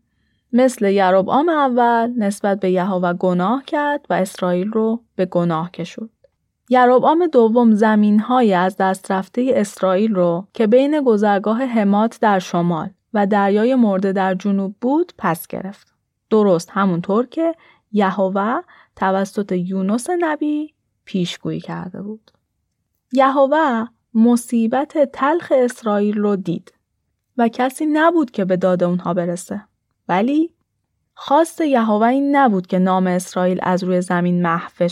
مثل 0.53 0.85
یروبام 0.85 1.49
اول 1.49 2.13
نسبت 2.17 2.61
به 2.61 2.71
یهوه 2.71 3.13
گناه 3.13 3.65
کرد 3.65 4.07
و 4.11 4.15
اسرائیل 4.15 4.71
رو 4.71 5.03
به 5.17 5.27
گناه 5.27 5.71
کشود. 5.71 6.11
یروبام 6.69 7.27
دوم 7.27 7.75
زمین 7.75 8.21
های 8.21 8.55
از 8.55 8.77
دست 8.77 9.11
رفته 9.11 9.53
اسرائیل 9.55 10.15
رو 10.15 10.47
که 10.53 10.67
بین 10.67 11.03
گذرگاه 11.03 11.65
حمات 11.65 12.19
در 12.21 12.39
شمال 12.39 12.91
و 13.15 13.27
دریای 13.27 13.75
مرده 13.75 14.13
در 14.13 14.35
جنوب 14.35 14.75
بود 14.81 15.13
پس 15.19 15.47
گرفت. 15.47 15.94
درست 16.35 16.71
همونطور 16.73 17.27
که 17.27 17.55
یهوه 17.93 18.61
توسط 18.97 19.53
یونس 19.53 20.07
نبی 20.21 20.75
پیشگویی 21.05 21.61
کرده 21.61 22.03
بود. 22.03 22.31
یهوه 23.13 23.87
مصیبت 24.15 25.13
تلخ 25.13 25.53
اسرائیل 25.57 26.19
رو 26.19 26.37
دید 26.37 26.73
و 27.37 27.49
کسی 27.49 27.87
نبود 27.87 28.31
که 28.31 28.45
به 28.45 28.57
داد 28.57 28.85
اونها 28.85 29.15
برسه. 29.15 29.65
ولی 30.09 30.55
خواست 31.15 31.61
یهوه 31.61 32.07
این 32.07 32.37
نبود 32.37 32.67
که 32.67 32.79
نام 32.79 33.07
اسرائیل 33.07 33.61
از 33.63 33.85
روی 33.85 34.01
زمین 34.01 34.43
محو. 34.43 34.89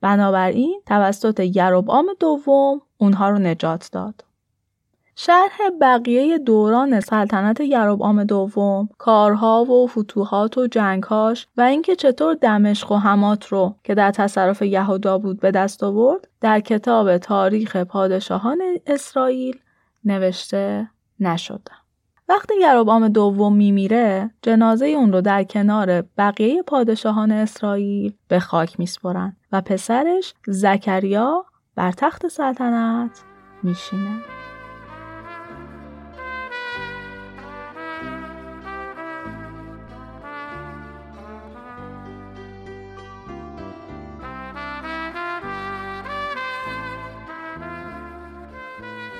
بنابراین 0.00 0.82
توسط 0.86 1.40
یروبعام 1.40 2.06
دوم 2.20 2.82
اونها 2.98 3.30
رو 3.30 3.38
نجات 3.38 3.88
داد. 3.92 4.24
شرح 5.16 5.58
بقیه 5.80 6.38
دوران 6.38 7.00
سلطنت 7.00 7.60
یروبعام 7.60 8.24
دوم، 8.24 8.88
کارها 8.98 9.64
و 9.64 9.86
فتوحات 9.86 10.58
و 10.58 10.66
جنگهاش 10.66 11.46
و 11.56 11.60
اینکه 11.60 11.96
چطور 11.96 12.34
دمشق 12.34 12.92
و 12.92 12.96
حمات 12.96 13.46
رو 13.46 13.74
که 13.84 13.94
در 13.94 14.10
تصرف 14.10 14.62
یهودا 14.62 15.18
بود 15.18 15.40
به 15.40 15.50
دست 15.50 15.84
آورد 15.84 16.28
در 16.40 16.60
کتاب 16.60 17.18
تاریخ 17.18 17.76
پادشاهان 17.76 18.62
اسرائیل 18.86 19.58
نوشته 20.04 20.88
نشده. 21.20 21.72
وقتی 22.28 22.54
یروبام 22.60 23.08
دوم 23.08 23.56
میمیره 23.56 24.30
جنازه 24.42 24.86
اون 24.86 25.12
رو 25.12 25.20
در 25.20 25.44
کنار 25.44 26.02
بقیه 26.18 26.62
پادشاهان 26.62 27.32
اسرائیل 27.32 28.14
به 28.28 28.40
خاک 28.40 28.80
میسپرن 28.80 29.36
و 29.52 29.60
پسرش 29.60 30.34
زکریا 30.46 31.44
بر 31.74 31.92
تخت 31.92 32.28
سلطنت 32.28 33.22
میشینه. 33.62 34.41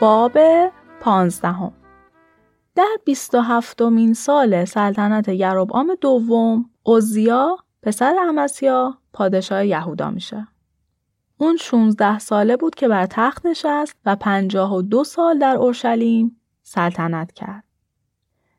باب 0.02 0.38
پانزدهم 1.00 1.72
در 2.74 2.96
بیست 3.04 3.34
و 3.34 3.40
هفتمین 3.40 4.14
سال 4.14 4.64
سلطنت 4.64 5.28
یروبعام 5.28 5.94
دوم 6.00 6.70
اوزیا 6.82 7.56
پسر 7.82 8.14
امسیا 8.28 8.98
پادشاه 9.12 9.66
یهودا 9.66 10.10
میشه. 10.10 10.48
اون 11.36 11.56
16 11.56 12.18
ساله 12.18 12.56
بود 12.56 12.74
که 12.74 12.88
بر 12.88 13.06
تخت 13.06 13.46
نشست 13.46 13.96
و 14.06 14.16
52 14.16 15.04
سال 15.04 15.38
در 15.38 15.56
اورشلیم 15.56 16.40
سلطنت 16.62 17.32
کرد. 17.32 17.64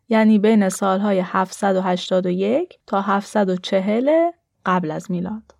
یعنی 0.10 0.40
بین 0.40 0.70
سالهای 0.70 1.20
781 1.26 2.80
تا 2.88 3.02
740 3.02 4.32
قبل 4.66 4.92
از 4.92 5.12
میلاد. 5.12 5.56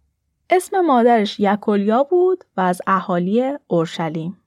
اسم 0.50 0.82
مادرش 0.82 1.40
یکولیا 1.40 2.04
بود 2.04 2.44
و 2.58 2.62
از 2.62 2.82
اهالی 2.88 3.54
اورشلیم. 3.68 4.43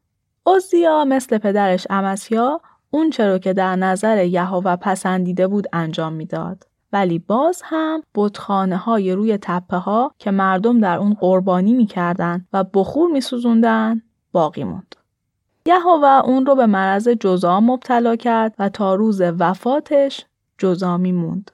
اوزیا 0.46 1.04
مثل 1.04 1.38
پدرش 1.38 1.86
امسیا 1.90 2.60
اون 2.90 3.10
چرا 3.10 3.38
که 3.38 3.52
در 3.52 3.76
نظر 3.76 4.24
یهوه 4.24 4.76
پسندیده 4.76 5.46
بود 5.46 5.66
انجام 5.72 6.12
می‌داد. 6.12 6.66
ولی 6.92 7.18
باز 7.18 7.62
هم 7.64 8.02
بتخانه 8.14 8.76
های 8.76 9.12
روی 9.12 9.38
تپه 9.42 9.76
ها 9.76 10.12
که 10.18 10.30
مردم 10.30 10.80
در 10.80 10.98
اون 10.98 11.14
قربانی 11.14 11.74
می‌کردن 11.74 12.46
و 12.52 12.64
بخور 12.74 13.10
میسوزوندن 13.10 14.02
باقی 14.32 14.64
موند. 14.64 14.96
یهوه 15.66 16.24
اون 16.24 16.46
رو 16.46 16.54
به 16.54 16.66
مرض 16.66 17.08
جزام 17.08 17.70
مبتلا 17.70 18.16
کرد 18.16 18.54
و 18.58 18.68
تا 18.68 18.94
روز 18.94 19.20
وفاتش 19.20 20.24
جزامی 20.58 21.12
موند. 21.12 21.50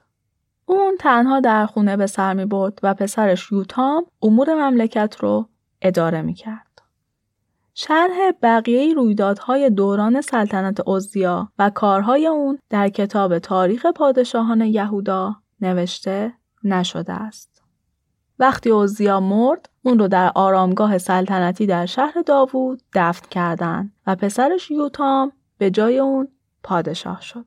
اون 0.65 0.97
تنها 0.99 1.39
در 1.39 1.65
خونه 1.65 1.97
به 1.97 2.07
سر 2.07 2.33
می 2.33 2.45
برد 2.45 2.79
و 2.83 2.93
پسرش 2.93 3.51
یوتام 3.51 4.05
امور 4.21 4.53
مملکت 4.53 5.15
رو 5.19 5.47
اداره 5.81 6.21
می 6.21 6.33
کرد. 6.33 6.72
شرح 7.73 8.31
بقیه 8.41 8.93
رویدادهای 8.93 9.69
دوران 9.69 10.21
سلطنت 10.21 10.79
اوزیا 10.87 11.51
و 11.59 11.69
کارهای 11.69 12.27
اون 12.27 12.59
در 12.69 12.89
کتاب 12.89 13.39
تاریخ 13.39 13.85
پادشاهان 13.85 14.61
یهودا 14.61 15.35
نوشته 15.61 16.33
نشده 16.63 17.13
است. 17.13 17.63
وقتی 18.39 18.69
اوزیا 18.69 19.19
مرد، 19.19 19.69
اون 19.83 19.99
رو 19.99 20.07
در 20.07 20.31
آرامگاه 20.35 20.97
سلطنتی 20.97 21.65
در 21.65 21.85
شهر 21.85 22.21
داوود 22.25 22.81
دفن 22.93 23.27
کردند 23.29 23.93
و 24.07 24.15
پسرش 24.15 24.71
یوتام 24.71 25.31
به 25.57 25.69
جای 25.69 25.99
اون 25.99 26.27
پادشاه 26.63 27.21
شد. 27.21 27.45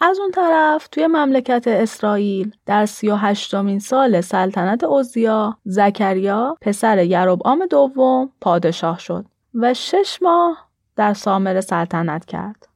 از 0.00 0.18
اون 0.20 0.30
طرف 0.30 0.88
توی 0.88 1.06
مملکت 1.06 1.64
اسرائیل 1.66 2.52
در 2.66 2.86
سی 2.86 3.10
و 3.10 3.16
هشتمین 3.16 3.78
سال 3.78 4.20
سلطنت 4.20 4.84
اوزیا 4.84 5.58
زکریا 5.64 6.56
پسر 6.60 7.04
یروبعام 7.04 7.66
دوم 7.66 8.32
پادشاه 8.40 8.98
شد 8.98 9.24
و 9.54 9.74
شش 9.74 10.18
ماه 10.22 10.68
در 10.96 11.14
سامر 11.14 11.60
سلطنت 11.60 12.24
کرد 12.24 12.68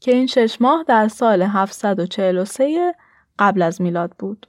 که 0.00 0.12
این 0.12 0.26
شش 0.26 0.60
ماه 0.60 0.84
در 0.88 1.08
سال 1.08 1.42
743 1.42 2.94
قبل 3.38 3.62
از 3.62 3.82
میلاد 3.82 4.10
بود. 4.18 4.46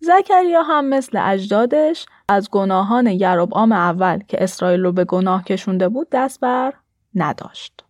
زکریا 0.00 0.62
هم 0.62 0.84
مثل 0.84 1.18
اجدادش 1.22 2.06
از 2.28 2.50
گناهان 2.50 3.06
یروبعام 3.06 3.72
اول 3.72 4.18
که 4.28 4.42
اسرائیل 4.42 4.82
رو 4.82 4.92
به 4.92 5.04
گناه 5.04 5.44
کشونده 5.44 5.88
بود 5.88 6.08
دست 6.12 6.40
بر 6.40 6.74
نداشت. 7.14 7.84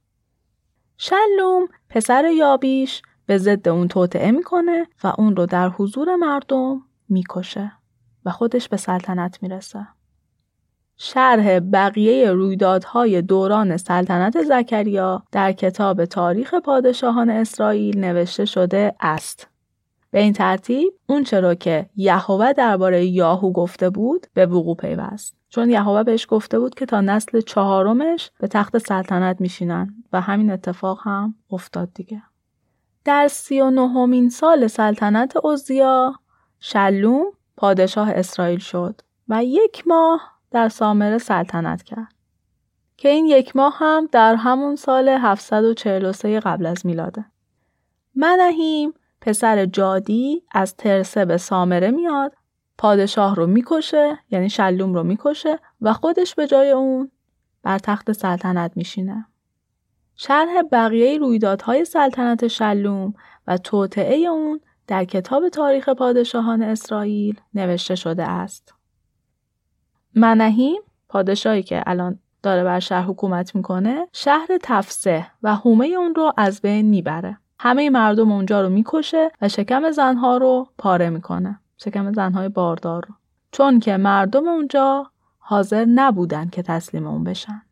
شلوم 0.97 1.69
پسر 1.89 2.25
یابیش 2.25 3.03
به 3.31 3.39
ضد 3.39 3.69
اون 3.69 3.89
توطعه 3.89 4.31
می‌کنه 4.31 4.87
و 5.05 5.13
اون 5.19 5.37
رو 5.37 5.47
در 5.47 5.69
حضور 5.69 6.17
مردم 6.17 6.83
می‌کشه 7.09 7.73
و 8.25 8.31
خودش 8.31 8.69
به 8.69 8.77
سلطنت 8.77 9.43
می‌رسه. 9.43 9.87
شرح 10.97 11.59
بقیه 11.59 12.33
رویدادهای 12.33 13.23
دوران 13.23 13.77
سلطنت 13.77 14.43
زکریا 14.43 15.23
در 15.33 15.53
کتاب 15.53 16.05
تاریخ 16.05 16.55
پادشاهان 16.55 17.31
اسرائیل 17.31 17.99
نوشته 17.99 18.45
شده 18.45 18.95
است. 19.01 19.49
به 20.11 20.21
این 20.21 20.33
ترتیب 20.33 20.93
اون 21.07 21.25
چرا 21.25 21.55
که 21.55 21.91
یهوه 21.97 22.53
درباره 22.53 23.07
یاهو 23.07 23.53
گفته 23.53 23.91
بود 23.91 24.27
به 24.35 24.47
وقوع 24.47 24.77
پیوست. 24.77 25.37
چون 25.49 25.71
یهوه 25.71 26.03
بهش 26.03 26.27
گفته 26.29 26.59
بود 26.59 26.75
که 26.75 26.87
تا 26.87 27.01
نسل 27.01 27.41
چهارمش 27.41 28.31
به 28.41 28.49
تخت 28.49 28.79
سلطنت 28.79 29.41
میشینن 29.41 29.95
و 30.13 30.21
همین 30.21 30.51
اتفاق 30.51 31.01
هم 31.03 31.35
افتاد 31.51 31.95
دیگه. 31.95 32.23
در 33.05 33.29
سی 33.29 33.61
و 33.61 33.71
نهمین 33.71 34.29
سال 34.29 34.67
سلطنت 34.67 35.37
اوزیا 35.37 36.15
شلوم 36.61 37.25
پادشاه 37.57 38.11
اسرائیل 38.11 38.59
شد 38.59 39.01
و 39.29 39.45
یک 39.45 39.89
ماه 39.89 40.21
در 40.51 40.69
سامره 40.69 41.19
سلطنت 41.19 41.83
کرد 41.83 42.15
که 42.97 43.09
این 43.09 43.27
یک 43.27 43.57
ماه 43.57 43.77
هم 43.79 44.09
در 44.13 44.35
همون 44.35 44.77
سال 44.77 45.09
743 45.09 46.41
قبل 46.41 46.67
از 46.67 46.87
میلاده. 46.87 47.25
منهیم 48.15 48.95
پسر 49.21 49.67
جادی 49.67 50.43
از 50.53 50.77
ترسه 50.77 51.25
به 51.25 51.37
سامره 51.37 51.91
میاد 51.91 52.35
پادشاه 52.79 53.35
رو 53.35 53.47
می‌کشه 53.47 54.19
یعنی 54.31 54.51
شلوم 54.51 54.95
رو 54.95 55.03
می‌کشه 55.03 55.59
و 55.81 55.93
خودش 55.93 56.35
به 56.35 56.47
جای 56.47 56.71
اون 56.71 57.11
بر 57.63 57.79
تخت 57.79 58.13
سلطنت 58.13 58.73
میشینه. 58.77 59.27
شرح 60.23 60.63
بقیه 60.73 61.19
رویدادهای 61.19 61.85
سلطنت 61.85 62.49
شلوم 62.49 63.15
و 63.47 63.59
توطعه 63.59 64.17
اون 64.17 64.61
در 64.87 65.05
کتاب 65.05 65.49
تاریخ 65.49 65.89
پادشاهان 65.89 66.63
اسرائیل 66.63 67.41
نوشته 67.55 67.95
شده 67.95 68.23
است. 68.23 68.75
منهیم 70.15 70.83
پادشاهی 71.09 71.63
که 71.63 71.83
الان 71.87 72.19
داره 72.43 72.65
بر 72.65 72.81
شهر 72.81 73.03
حکومت 73.03 73.55
می‌کنه 73.55 74.07
شهر 74.13 74.49
تفسه 74.63 75.27
و 75.43 75.55
حومه 75.55 75.87
اون 75.87 76.15
رو 76.15 76.33
از 76.37 76.61
بین 76.61 76.87
می‌بره. 76.87 77.39
همه 77.59 77.91
مردم 77.91 78.33
اونجا 78.33 78.63
رو 78.63 78.69
می‌کشه 78.69 79.31
و 79.43 79.49
شکم 79.49 79.91
زنها 79.91 80.37
رو 80.37 80.69
پاره 80.79 81.11
می‌کنه. 81.11 81.61
شکم 81.79 82.13
زنهای 82.13 82.49
باردار 82.49 83.05
رو. 83.09 83.15
چون 83.53 83.81
که 83.81 83.97
مردم 83.97 84.49
اونجا 84.49 85.11
حاضر 85.39 85.85
نبودن 85.85 86.49
که 86.49 86.63
تسلیم 86.63 87.07
اون 87.07 87.25
بشن. 87.25 87.63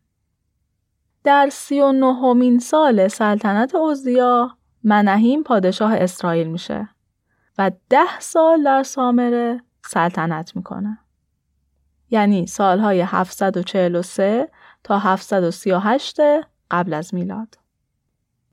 در 1.23 1.49
سی 1.51 1.81
و 1.81 1.91
نهمین 1.91 2.59
سال 2.59 3.07
سلطنت 3.07 3.75
اوزیا 3.75 4.57
منهیم 4.83 5.43
پادشاه 5.43 5.93
اسرائیل 5.95 6.47
میشه 6.47 6.89
و 7.57 7.71
ده 7.89 8.19
سال 8.19 8.63
در 8.63 8.83
سامره 8.83 9.61
سلطنت 9.85 10.55
می‌کنه. 10.55 10.99
یعنی 12.09 12.47
سالهای 12.47 13.01
743 13.01 14.49
تا 14.83 14.99
738 14.99 16.17
قبل 16.71 16.93
از 16.93 17.13
میلاد. 17.13 17.57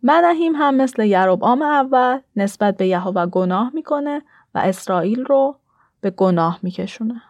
منهیم 0.03 0.55
هم 0.55 0.75
مثل 0.75 1.05
یروبعام 1.05 1.63
اول 1.63 2.19
نسبت 2.37 2.77
به 2.77 2.87
یهوه 2.87 3.27
گناه 3.27 3.71
می‌کنه 3.75 4.23
و 4.55 4.59
اسرائیل 4.59 5.25
رو 5.25 5.59
به 6.01 6.11
گناه 6.11 6.59
میکشونه. 6.63 7.23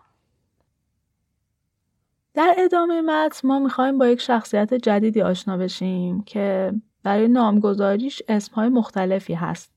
در 2.37 2.55
ادامه 2.59 3.01
متن 3.01 3.49
ما 3.49 3.59
می‌خوایم 3.59 3.99
با 3.99 4.09
یک 4.09 4.21
شخصیت 4.21 4.75
جدیدی 4.75 5.23
آشنا 5.23 5.57
بشیم 5.57 6.23
که 6.23 6.73
برای 7.03 7.29
نامگذاریش 7.29 8.23
اسمهای 8.29 8.69
مختلفی 8.69 9.35
هست. 9.35 9.73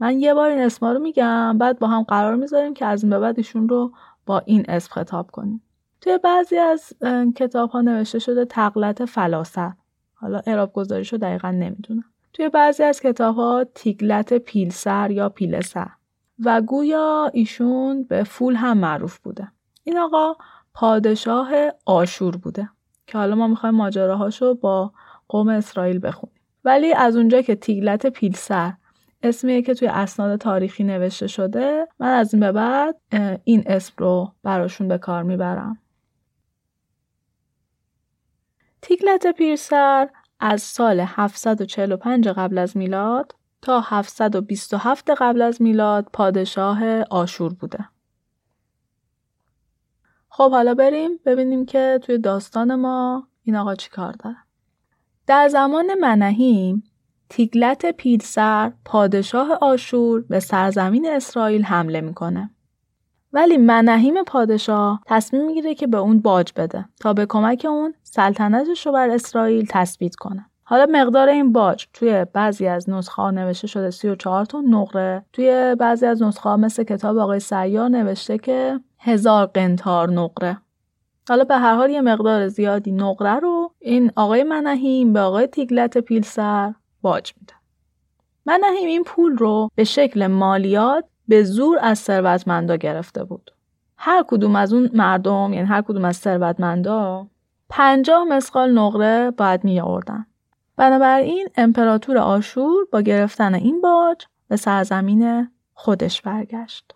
من 0.00 0.20
یه 0.20 0.34
بار 0.34 0.50
این 0.50 0.58
اسما 0.58 0.92
رو 0.92 0.98
میگم 0.98 1.58
بعد 1.58 1.78
با 1.78 1.86
هم 1.86 2.02
قرار 2.02 2.34
می‌ذاریم 2.34 2.74
که 2.74 2.86
از 2.86 3.02
این 3.04 3.10
به 3.10 3.18
بعد 3.18 3.38
ایشون 3.38 3.68
رو 3.68 3.92
با 4.26 4.38
این 4.38 4.64
اسم 4.68 4.90
خطاب 4.92 5.30
کنیم. 5.30 5.62
توی 6.00 6.18
بعضی 6.18 6.58
از 6.58 6.92
کتاب 7.36 7.70
ها 7.70 7.80
نوشته 7.80 8.18
شده 8.18 8.44
تقلت 8.44 9.04
فلاسه. 9.04 9.74
حالا 10.14 10.40
اعراب 10.46 10.72
گذاریش 10.72 11.12
رو 11.12 11.18
دقیقا 11.18 11.50
نمی‌دونم. 11.50 12.04
توی 12.32 12.48
بعضی 12.48 12.82
از 12.82 13.00
کتاب 13.00 13.36
ها 13.36 13.64
تیگلت 13.74 14.34
پیلسر 14.34 15.10
یا 15.10 15.28
پیلسر 15.28 15.88
و 16.44 16.62
گویا 16.62 17.30
ایشون 17.32 18.04
به 18.04 18.24
فول 18.24 18.54
هم 18.54 18.78
معروف 18.78 19.18
بوده. 19.18 19.48
این 19.84 19.98
آقا 19.98 20.34
پادشاه 20.76 21.50
آشور 21.86 22.36
بوده 22.36 22.68
که 23.06 23.18
حالا 23.18 23.34
ما 23.34 23.46
می‌خوایم 23.46 23.74
ماجراهاشو 23.74 24.54
با 24.54 24.92
قوم 25.28 25.48
اسرائیل 25.48 26.06
بخونیم 26.06 26.40
ولی 26.64 26.92
از 26.92 27.16
اونجا 27.16 27.42
که 27.42 27.54
تیگلت 27.54 28.06
پیلسر 28.06 28.72
اسمیه 29.22 29.62
که 29.62 29.74
توی 29.74 29.88
اسناد 29.88 30.38
تاریخی 30.38 30.84
نوشته 30.84 31.26
شده 31.26 31.88
من 31.98 32.14
از 32.14 32.34
این 32.34 32.40
به 32.40 32.52
بعد 32.52 32.96
این 33.44 33.62
اسم 33.66 33.94
رو 33.96 34.32
براشون 34.42 34.88
به 34.88 34.98
کار 34.98 35.22
می‌برم 35.22 35.78
تیگلت 38.82 39.26
پیلسر 39.26 40.08
از 40.40 40.62
سال 40.62 41.00
745 41.00 42.28
قبل 42.28 42.58
از 42.58 42.76
میلاد 42.76 43.34
تا 43.62 43.80
727 43.80 45.10
قبل 45.10 45.42
از 45.42 45.62
میلاد 45.62 46.08
پادشاه 46.12 47.00
آشور 47.00 47.52
بوده. 47.54 47.95
خب 50.36 50.50
حالا 50.50 50.74
بریم 50.74 51.10
ببینیم 51.26 51.66
که 51.66 52.00
توی 52.02 52.18
داستان 52.18 52.74
ما 52.74 53.28
این 53.42 53.56
آقا 53.56 53.74
چی 53.74 53.90
کار 53.90 54.12
داره. 54.12 54.36
در 55.26 55.48
زمان 55.48 55.94
منهیم 56.00 56.82
تیگلت 57.28 57.86
پیلسر 57.86 58.72
پادشاه 58.84 59.52
آشور 59.60 60.20
به 60.20 60.40
سرزمین 60.40 61.06
اسرائیل 61.08 61.62
حمله 61.62 62.00
می‌کنه. 62.00 62.50
ولی 63.32 63.56
منهیم 63.56 64.24
پادشاه 64.24 65.00
تصمیم 65.06 65.46
می‌گیره 65.46 65.74
که 65.74 65.86
به 65.86 65.96
اون 65.96 66.20
باج 66.20 66.52
بده 66.56 66.84
تا 67.00 67.12
به 67.12 67.26
کمک 67.26 67.66
اون 67.68 67.94
سلطنتش 68.02 68.86
رو 68.86 68.92
بر 68.92 69.10
اسرائیل 69.10 69.66
تثبیت 69.70 70.14
کنه. 70.14 70.46
حالا 70.68 70.86
مقدار 70.90 71.28
این 71.28 71.52
باج 71.52 71.86
توی 71.92 72.26
بعضی 72.32 72.66
از 72.66 72.90
نسخه 72.90 73.22
ها 73.22 73.30
نوشته 73.30 73.66
شده 73.66 73.90
34 73.90 74.44
تا 74.44 74.60
نقره. 74.60 75.24
توی 75.32 75.76
بعضی 75.78 76.06
از 76.06 76.22
نسخه 76.22 76.48
ها 76.48 76.56
مثل 76.56 76.84
کتاب 76.84 77.18
آقای 77.18 77.40
سیار 77.40 77.88
نوشته 77.88 78.38
که 78.38 78.80
هزار 78.98 79.46
قنتار 79.46 80.10
نقره. 80.10 80.58
حالا 81.28 81.44
به 81.44 81.56
هر 81.56 81.74
حال 81.74 81.90
یه 81.90 82.00
مقدار 82.00 82.48
زیادی 82.48 82.92
نقره 82.92 83.34
رو 83.34 83.72
این 83.78 84.12
آقای 84.16 84.42
منهیم 84.42 85.12
به 85.12 85.20
آقای 85.20 85.46
تیگلت 85.46 85.98
پیلسر 85.98 86.74
باج 87.02 87.32
میده. 87.40 87.54
منهیم 88.46 88.88
این 88.88 89.04
پول 89.04 89.36
رو 89.36 89.70
به 89.74 89.84
شکل 89.84 90.26
مالیات 90.26 91.04
به 91.28 91.42
زور 91.42 91.78
از 91.82 91.98
ثروتمندا 91.98 92.76
گرفته 92.76 93.24
بود. 93.24 93.50
هر 93.96 94.24
کدوم 94.28 94.56
از 94.56 94.72
اون 94.72 94.90
مردم 94.94 95.52
یعنی 95.52 95.66
هر 95.66 95.82
کدوم 95.82 96.04
از 96.04 96.16
ثروتمندا 96.16 97.26
پنجاه 97.68 98.24
مسقال 98.24 98.78
نقره 98.78 99.30
باید 99.30 99.64
می 99.64 99.80
آوردن 99.80 100.26
بنابراین 100.76 101.48
امپراتور 101.56 102.18
آشور 102.18 102.84
با 102.92 103.00
گرفتن 103.00 103.54
این 103.54 103.80
باج 103.80 104.24
به 104.48 104.56
سرزمین 104.56 105.48
خودش 105.74 106.22
برگشت. 106.22 106.92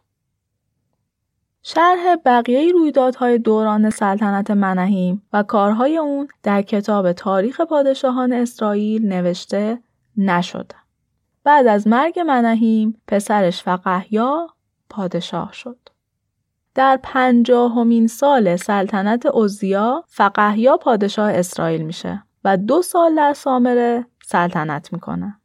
شرح 1.62 2.16
بقیه 2.24 2.72
رویدادهای 2.72 3.38
دوران 3.38 3.90
سلطنت 3.90 4.50
منهیم 4.50 5.22
و 5.32 5.42
کارهای 5.42 5.98
اون 5.98 6.28
در 6.42 6.62
کتاب 6.62 7.12
تاریخ 7.12 7.60
پادشاهان 7.60 8.32
اسرائیل 8.32 9.06
نوشته 9.06 9.78
نشده. 10.16 10.74
بعد 11.44 11.66
از 11.66 11.88
مرگ 11.88 12.20
منهیم 12.20 13.00
پسرش 13.06 13.62
فقهیا 13.62 14.48
پادشاه 14.88 15.52
شد. 15.52 15.78
در 16.74 16.98
پنجاهمین 17.02 18.06
سال 18.06 18.56
سلطنت 18.56 19.26
اوزیا 19.26 20.04
فقهیا 20.08 20.76
پادشاه 20.76 21.30
اسرائیل 21.32 21.82
میشه 21.82 22.22
و 22.44 22.56
دو 22.56 22.82
سال 22.82 23.14
در 23.14 23.32
سامره 23.32 24.06
سلطنت 24.22 24.92
می‌کنه. 24.92 25.40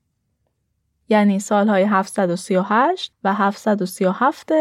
یعنی 1.09 1.39
سالهای 1.39 1.83
738 1.83 3.13
و 3.23 3.33
737 3.33 4.51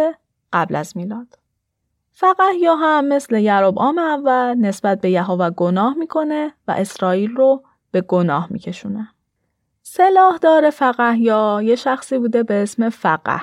قبل 0.53 0.77
از 0.77 0.97
میلاد. 0.97 1.39
فقه 2.13 2.55
یا 2.61 2.77
هم 2.77 3.05
مثل 3.05 3.39
یروبعام 3.39 3.99
اول 3.99 4.55
نسبت 4.55 5.01
به 5.01 5.11
یهوه 5.11 5.51
گناه 5.51 5.95
می‌کنه 5.95 6.53
و 6.69 6.73
اسرائیل 6.73 7.31
رو 7.31 7.63
به 7.91 8.01
گناه 8.01 8.47
میکشونه. 8.51 9.09
سلاح 9.83 10.37
داره 10.37 10.71
فقه 10.71 11.19
یا 11.19 11.61
یه 11.63 11.77
شخصی 11.77 12.19
بوده 12.19 12.43
به 12.43 12.63
اسم 12.63 12.89
فقه. 12.89 13.41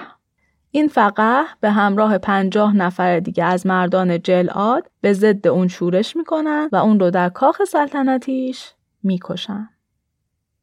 این 0.71 0.87
فقه 0.87 1.43
به 1.59 1.71
همراه 1.71 2.17
پنجاه 2.17 2.75
نفر 2.75 3.19
دیگه 3.19 3.43
از 3.43 3.65
مردان 3.65 4.21
جلعاد 4.21 4.91
به 5.01 5.13
ضد 5.13 5.47
اون 5.47 5.67
شورش 5.67 6.15
می‌کنن 6.15 6.69
و 6.71 6.75
اون 6.75 6.99
رو 6.99 7.11
در 7.11 7.29
کاخ 7.29 7.63
سلطنتیش 7.63 8.73
می‌کشن. 9.03 9.69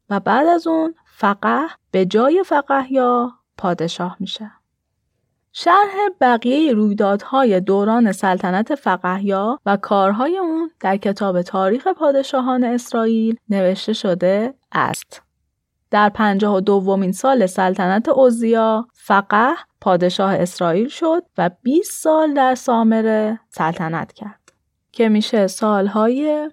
و 0.09 0.19
بعد 0.19 0.47
از 0.47 0.67
اون 0.67 0.95
فقه 1.05 1.67
به 1.91 2.05
جای 2.05 2.43
فقه 2.45 2.93
یا 2.93 3.31
پادشاه 3.57 4.17
میشه. 4.19 4.51
شرح 5.51 5.95
بقیه 6.21 6.73
رویدادهای 6.73 7.59
دوران 7.59 8.11
سلطنت 8.11 8.75
فقهیا 8.75 9.59
و 9.65 9.77
کارهای 9.77 10.37
اون 10.37 10.71
در 10.79 10.97
کتاب 10.97 11.41
تاریخ 11.41 11.87
پادشاهان 11.87 12.63
اسرائیل 12.63 13.37
نوشته 13.49 13.93
شده 13.93 14.53
است. 14.71 15.21
در 15.91 16.09
پنجاه 16.09 16.55
و 16.55 16.59
دومین 16.59 17.11
سال 17.11 17.45
سلطنت 17.45 18.09
اوزیا 18.09 18.87
فقه 18.93 19.53
پادشاه 19.81 20.33
اسرائیل 20.33 20.87
شد 20.87 21.23
و 21.37 21.49
20 21.63 22.03
سال 22.03 22.33
در 22.33 22.55
سامره 22.55 23.39
سلطنت 23.49 24.13
کرد 24.13 24.53
که 24.91 25.09
میشه 25.09 25.47
سالهای 25.47 26.49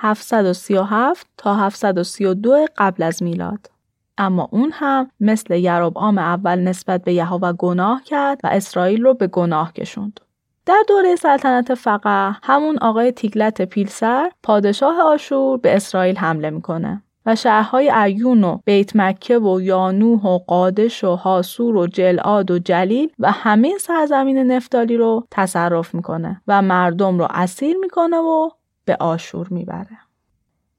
737 0.00 1.26
تا 1.36 1.54
732 1.54 2.66
قبل 2.76 3.02
از 3.02 3.22
میلاد. 3.22 3.70
اما 4.18 4.48
اون 4.52 4.70
هم 4.74 5.10
مثل 5.20 5.54
یروبعام 5.54 6.18
اول 6.18 6.58
نسبت 6.58 7.04
به 7.04 7.12
یهوه 7.12 7.52
گناه 7.52 8.02
کرد 8.04 8.40
و 8.44 8.46
اسرائیل 8.46 9.02
رو 9.02 9.14
به 9.14 9.26
گناه 9.26 9.72
کشوند. 9.72 10.20
در 10.66 10.82
دوره 10.88 11.16
سلطنت 11.16 11.74
فقه 11.74 12.36
همون 12.42 12.78
آقای 12.78 13.12
تیگلت 13.12 13.62
پیلسر 13.62 14.30
پادشاه 14.42 15.00
آشور 15.00 15.58
به 15.58 15.76
اسرائیل 15.76 16.16
حمله 16.16 16.50
می‌کنه 16.50 17.02
و 17.26 17.36
شهرهای 17.36 17.90
ایون 17.90 18.44
و 18.44 18.58
بیت 18.64 18.96
مکه 18.96 19.38
و 19.38 19.60
یانوح 19.60 20.26
و 20.26 20.38
قادش 20.38 21.04
و 21.04 21.16
حاسور 21.16 21.76
و 21.76 21.86
جلعاد 21.86 22.50
و 22.50 22.58
جلیل 22.58 23.10
و 23.18 23.32
همه 23.32 23.78
سرزمین 23.80 24.38
نفتالی 24.38 24.96
رو 24.96 25.26
تصرف 25.30 25.94
می‌کنه 25.94 26.42
و 26.48 26.62
مردم 26.62 27.18
رو 27.18 27.26
اسیر 27.30 27.76
می‌کنه 27.76 28.16
و 28.16 28.50
به 28.88 28.96
آشور 29.00 29.46
می‌بره. 29.50 29.98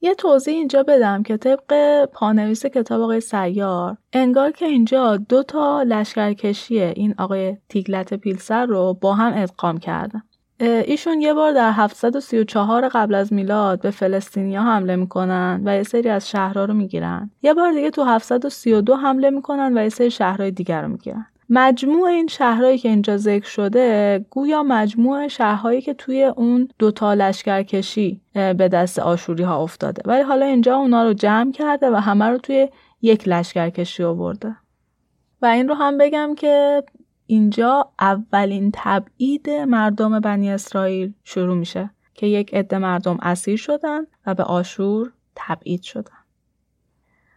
یه 0.02 0.16
توضیح 0.16 0.54
اینجا 0.54 0.84
بدم 0.84 1.24
که 1.24 1.38
طبق 1.38 2.06
پانویس 2.06 2.66
کتاب 2.66 3.02
آقای 3.02 3.22
سیار 3.22 3.98
انگار 4.14 4.52
که 4.52 4.66
اینجا 4.66 5.18
دو 5.18 5.44
تا 5.44 5.84
لشکرکشی 5.84 6.80
این 6.80 7.16
آقای 7.18 7.58
تیگلت 7.70 8.14
پیلسر 8.14 8.66
رو 8.66 8.98
با 9.02 9.14
هم 9.14 9.34
ادغام 9.36 9.78
کردن. 9.78 10.22
ایشون 10.60 11.22
یه 11.22 11.34
بار 11.34 11.52
در 11.52 11.72
734 11.72 12.90
قبل 12.90 13.16
از 13.16 13.34
میلاد 13.34 13.82
به 13.82 13.92
فلسطینیا 13.92 14.64
حمله 14.64 14.96
می‌کنن 14.96 15.62
و 15.66 15.76
یه 15.76 15.84
سری 15.84 16.10
از 16.10 16.30
شهرها 16.30 16.66
رو 16.66 16.74
می‌گیرن. 16.74 17.32
یه 17.42 17.54
بار 17.54 17.72
دیگه 17.72 17.90
تو 17.90 18.04
732 18.04 18.96
حمله 18.96 19.30
می‌کنن 19.30 19.78
و 19.78 19.84
یه 19.84 19.90
سری 19.90 20.12
شهرهای 20.12 20.52
دیگر 20.52 20.82
رو 20.82 20.88
می‌گیرن. 20.88 21.26
مجموع 21.50 22.10
این 22.10 22.28
شهرهایی 22.28 22.78
که 22.78 22.90
اینجا 22.90 23.18
ذکر 23.18 23.48
شده 23.48 24.26
گویا 24.30 24.64
مجموع 24.64 25.28
شهرهایی 25.28 25.82
که 25.82 25.94
توی 25.94 26.24
اون 26.24 26.70
دوتا 26.80 27.14
لشکرکشی 27.14 28.22
به 28.34 28.68
دست 28.68 29.00
آشوری 29.00 29.44
ها 29.44 29.64
افتاده. 29.64 30.02
ولی 30.06 30.22
حالا 30.22 30.46
اینجا 30.46 30.76
اونا 30.76 31.04
رو 31.04 31.14
جمع 31.14 31.52
کرده 31.52 31.90
و 31.92 31.96
همه 31.96 32.26
رو 32.26 32.38
توی 32.38 32.70
یک 33.02 33.28
لشکرکشی 33.28 34.04
آورده. 34.04 34.56
و 35.42 35.46
این 35.46 35.68
رو 35.68 35.76
هم 35.76 35.98
بگم 35.98 36.36
که 36.38 36.84
اینجا 37.26 37.92
اولین 38.00 38.72
تبعید 38.74 39.50
مردم 39.50 40.20
بنی 40.20 40.52
اسرائیل 40.52 41.14
شروع 41.24 41.56
میشه 41.56 41.90
که 42.14 42.28
یک 42.28 42.54
عده 42.54 42.78
مردم 42.78 43.18
اسیر 43.22 43.58
شدن 43.58 44.02
و 44.26 44.34
به 44.36 44.44
آشور 44.44 45.12
تبعید 45.36 45.82
شدن. 45.82 46.18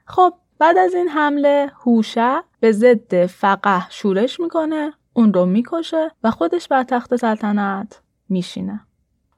خب 0.04 0.34
بعد 0.58 0.78
از 0.78 0.94
این 0.94 1.08
حمله 1.08 1.72
هوشع 1.84 2.40
به 2.62 2.72
ضد 2.72 3.26
فقه 3.26 3.90
شورش 3.90 4.40
می‌کنه 4.40 4.92
اون 5.12 5.34
رو 5.34 5.46
می‌کشه 5.46 6.10
و 6.22 6.30
خودش 6.30 6.68
بر 6.68 6.82
تخت 6.82 7.16
سلطنت 7.16 8.00
میشینه 8.28 8.80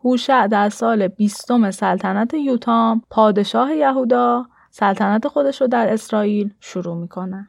هوشع 0.04 0.46
در 0.46 0.68
سال 0.68 1.08
بیستم 1.08 1.70
سلطنت 1.70 2.34
یوتام 2.34 3.02
پادشاه 3.10 3.74
یهودا 3.74 4.46
سلطنت 4.70 5.28
خودش 5.28 5.60
رو 5.60 5.66
در 5.66 5.92
اسرائیل 5.92 6.54
شروع 6.60 6.96
می‌کنه 6.96 7.48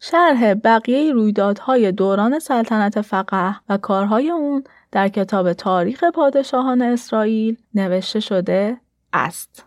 شرح 0.00 0.54
بقیه 0.54 1.12
رویدادهای 1.12 1.92
دوران 1.92 2.38
سلطنت 2.38 3.00
فقه 3.00 3.56
و 3.68 3.76
کارهای 3.76 4.30
اون 4.30 4.64
در 4.92 5.08
کتاب 5.08 5.52
تاریخ 5.52 6.04
پادشاهان 6.04 6.82
اسرائیل 6.82 7.56
نوشته 7.74 8.20
شده 8.20 8.80
است. 9.12 9.64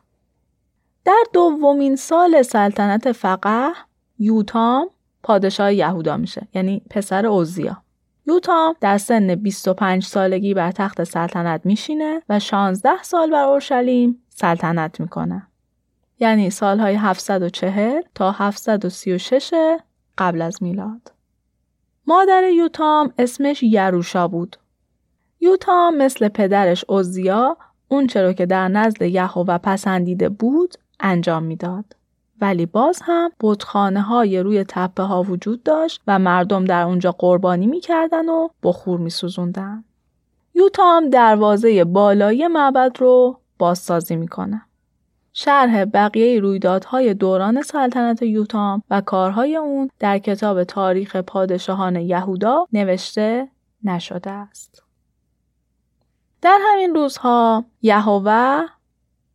در 1.06 1.24
دومین 1.34 1.96
سال 1.96 2.42
سلطنت 2.42 3.12
فقه 3.12 3.88
یوتام 4.20 4.90
پادشاه 5.24 5.74
یهودا 5.74 6.17
میشه 6.17 6.48
یعنی 6.54 6.82
پسر 6.90 7.26
اوزیا 7.26 7.84
یوتام 8.28 8.76
در 8.82 8.98
سن 8.98 9.36
25 9.36 10.06
سالگی 10.06 10.54
بر 10.54 10.72
تخت 10.72 11.04
سلطنت 11.04 11.62
میشینه 11.65 12.22
و 12.30 12.40
16 12.40 13.04
سال 13.04 13.32
بر 13.32 13.44
اورشلیم 13.44 14.24
سلطنت 14.30 15.00
می‌کنه. 15.00 15.48
یعنی 16.20 16.50
سالهای 16.50 16.96
740 16.96 18.02
تا 18.15 18.32
736 18.32 19.78
قبل 20.17 20.42
از 20.42 20.63
میلاد. 20.63 21.12
مادر 22.08 22.50
یوتام 22.50 23.13
اسمش 23.17 23.63
یروشا 23.63 24.28
بود. 24.28 24.58
یوتام 25.40 25.98
مثل 25.98 26.28
پدرش 26.28 26.86
اوزیا 26.88 27.58
اون 27.88 28.08
چرا 28.08 28.34
که 28.34 28.46
در 28.46 28.67
نزد 28.67 29.02
یهوه 29.02 29.58
پسندیده 29.58 30.30
بود 30.30 30.76
انجام 31.00 31.44
می‌داد. 31.44 31.96
ولی 32.42 32.65
باز 32.65 33.02
هم 33.04 33.31
بتخانه 33.40 34.02
های 34.02 34.40
روی 34.40 34.63
تپه 34.67 35.04
ها 35.04 35.23
وجود 35.23 35.63
داشت 35.63 36.02
و 36.08 36.19
مردم 36.19 36.65
در 36.65 36.83
اونجا 36.83 37.12
قربانی 37.12 37.67
می‌کردن 37.67 38.29
و 38.29 38.48
بخور 38.63 39.00
میسوزوندن. 39.00 39.83
یوتام 40.54 41.10
دروازه 41.10 41.83
بالایی 41.83 42.48
معبد 42.48 42.92
رو 43.00 43.40
بازسازی 43.58 44.15
می‌کنه. 44.15 44.62
شرح 45.33 45.85
بقیه 45.85 46.40
رویدادهای 46.40 47.13
دوران 47.13 47.62
سلطنت 47.62 48.21
یوتام 48.21 48.83
و 48.90 49.02
کارهای 49.02 49.56
اون 49.56 49.90
در 50.00 50.19
کتاب 50.19 50.63
تاریخ 50.63 51.15
پادشاهان 51.15 51.96
یهودا 51.96 52.67
نوشته 52.73 53.48
نشده 53.83 54.31
است. 54.31 54.83
در 56.42 56.60
همین 56.62 56.96
روزها 56.96 57.65
یهوه 57.81 58.65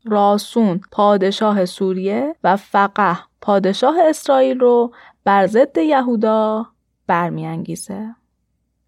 راسون 0.04 0.80
پادشاه 0.92 1.64
سوریه 1.64 2.36
و 2.44 2.56
فقه 2.56 3.18
پادشاه 3.40 3.96
اسرائیل 4.08 4.60
رو 4.60 4.92
بر 5.24 5.46
ضد 5.46 5.78
یهودا 5.78 6.66
برمیانگیزه. 7.06 8.14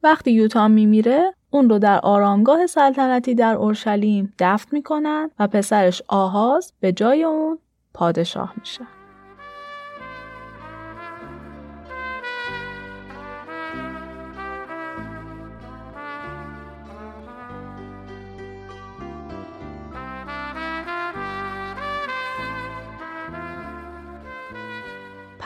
وقتی 0.03 0.33
یوتام 0.33 0.71
میمیره 0.71 1.35
اون 1.51 1.71
رو 1.71 1.79
در 1.79 1.99
آرامگاه 1.99 2.67
سلطنتی 2.67 3.35
در 3.35 3.55
اورشلیم 3.55 4.35
دفن 4.39 4.69
می‌کنن 4.73 5.31
و 5.39 5.49
پسرش 5.49 6.03
آهاز 6.09 6.73
به 6.81 6.93
جای 6.93 7.25
اون 7.25 7.59
پادشاه 7.95 8.55
میشه. 8.61 8.96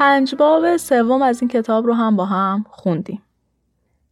پنج 0.01 0.34
باب 0.34 0.76
سوم 0.76 1.22
از 1.22 1.42
این 1.42 1.48
کتاب 1.48 1.86
رو 1.86 1.94
هم 1.94 2.16
با 2.16 2.24
هم 2.24 2.64
خوندیم. 2.70 3.22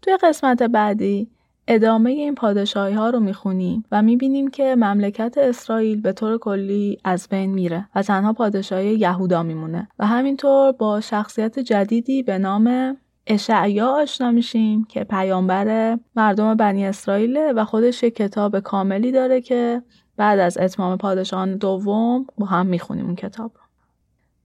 توی 0.03 0.16
قسمت 0.22 0.62
بعدی 0.62 1.30
ادامه 1.68 2.11
این 2.11 2.34
پادشاهی 2.34 2.95
ها 2.95 3.11
رو 3.11 3.20
می‌خونیم 3.20 3.84
و 3.93 4.03
می‌بینیم 4.03 4.51
که 4.51 4.76
مملکت 4.76 5.39
اسرائیل 5.39 6.01
به 6.01 6.12
طور 6.12 6.39
کلی 6.39 6.99
از 7.05 7.28
بین 7.30 7.51
میره 7.51 7.89
و 7.95 8.03
تنها 8.03 8.32
پادشاهی 8.32 8.95
یهودا 8.95 9.43
میمونه 9.43 9.89
و 9.99 10.07
همینطور 10.07 10.72
با 10.72 11.01
شخصیت 11.01 11.59
جدیدی 11.59 12.22
به 12.22 12.39
نام 12.39 12.97
اشعیا 13.26 13.89
آشنا 13.89 14.30
میشیم 14.30 14.84
که 14.84 15.05
پیامبر 15.05 15.99
مردم 16.16 16.55
بنی 16.55 16.86
اسرائیل 16.86 17.39
و 17.57 17.64
خودش 17.64 18.03
یک 18.03 18.16
کتاب 18.16 18.61
کاملی 18.61 19.12
داره 19.12 19.41
که 19.41 19.82
بعد 20.16 20.39
از 20.39 20.59
اتمام 20.59 20.99
پادشاهان 20.99 21.57
دوم 21.57 22.26
با 22.39 22.47
هم 22.47 22.66
می‌خونیم 22.66 23.07
اون 23.07 23.16
کتاب 23.16 23.53
رو. 23.55 23.67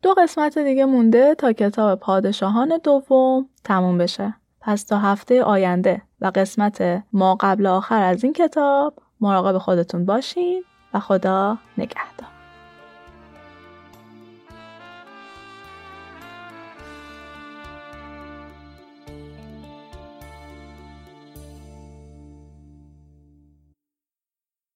دو 0.04 0.14
قسمت 0.14 0.60
دیگه 0.60 0.86
مونده 0.86 1.36
تا 1.36 1.54
کتاب 1.54 2.00
پادشاهان 2.00 2.80
دوم 2.84 3.50
تموم 3.64 3.98
بشه. 3.98 4.34
پس 4.62 4.84
تا 4.84 4.98
هفته 4.98 5.44
آینده 5.44 6.02
و 6.22 6.32
قسمت 6.36 7.04
ما 7.14 7.38
قبل 7.40 7.66
آخر 7.66 8.02
از 8.04 8.24
این 8.24 8.34
کتاب 8.34 8.94
مراقب 9.22 9.58
خودتون 9.58 10.06
باشین 10.06 10.64
و 10.94 11.00
خدا 11.00 11.58
نگهدار. 11.78 12.33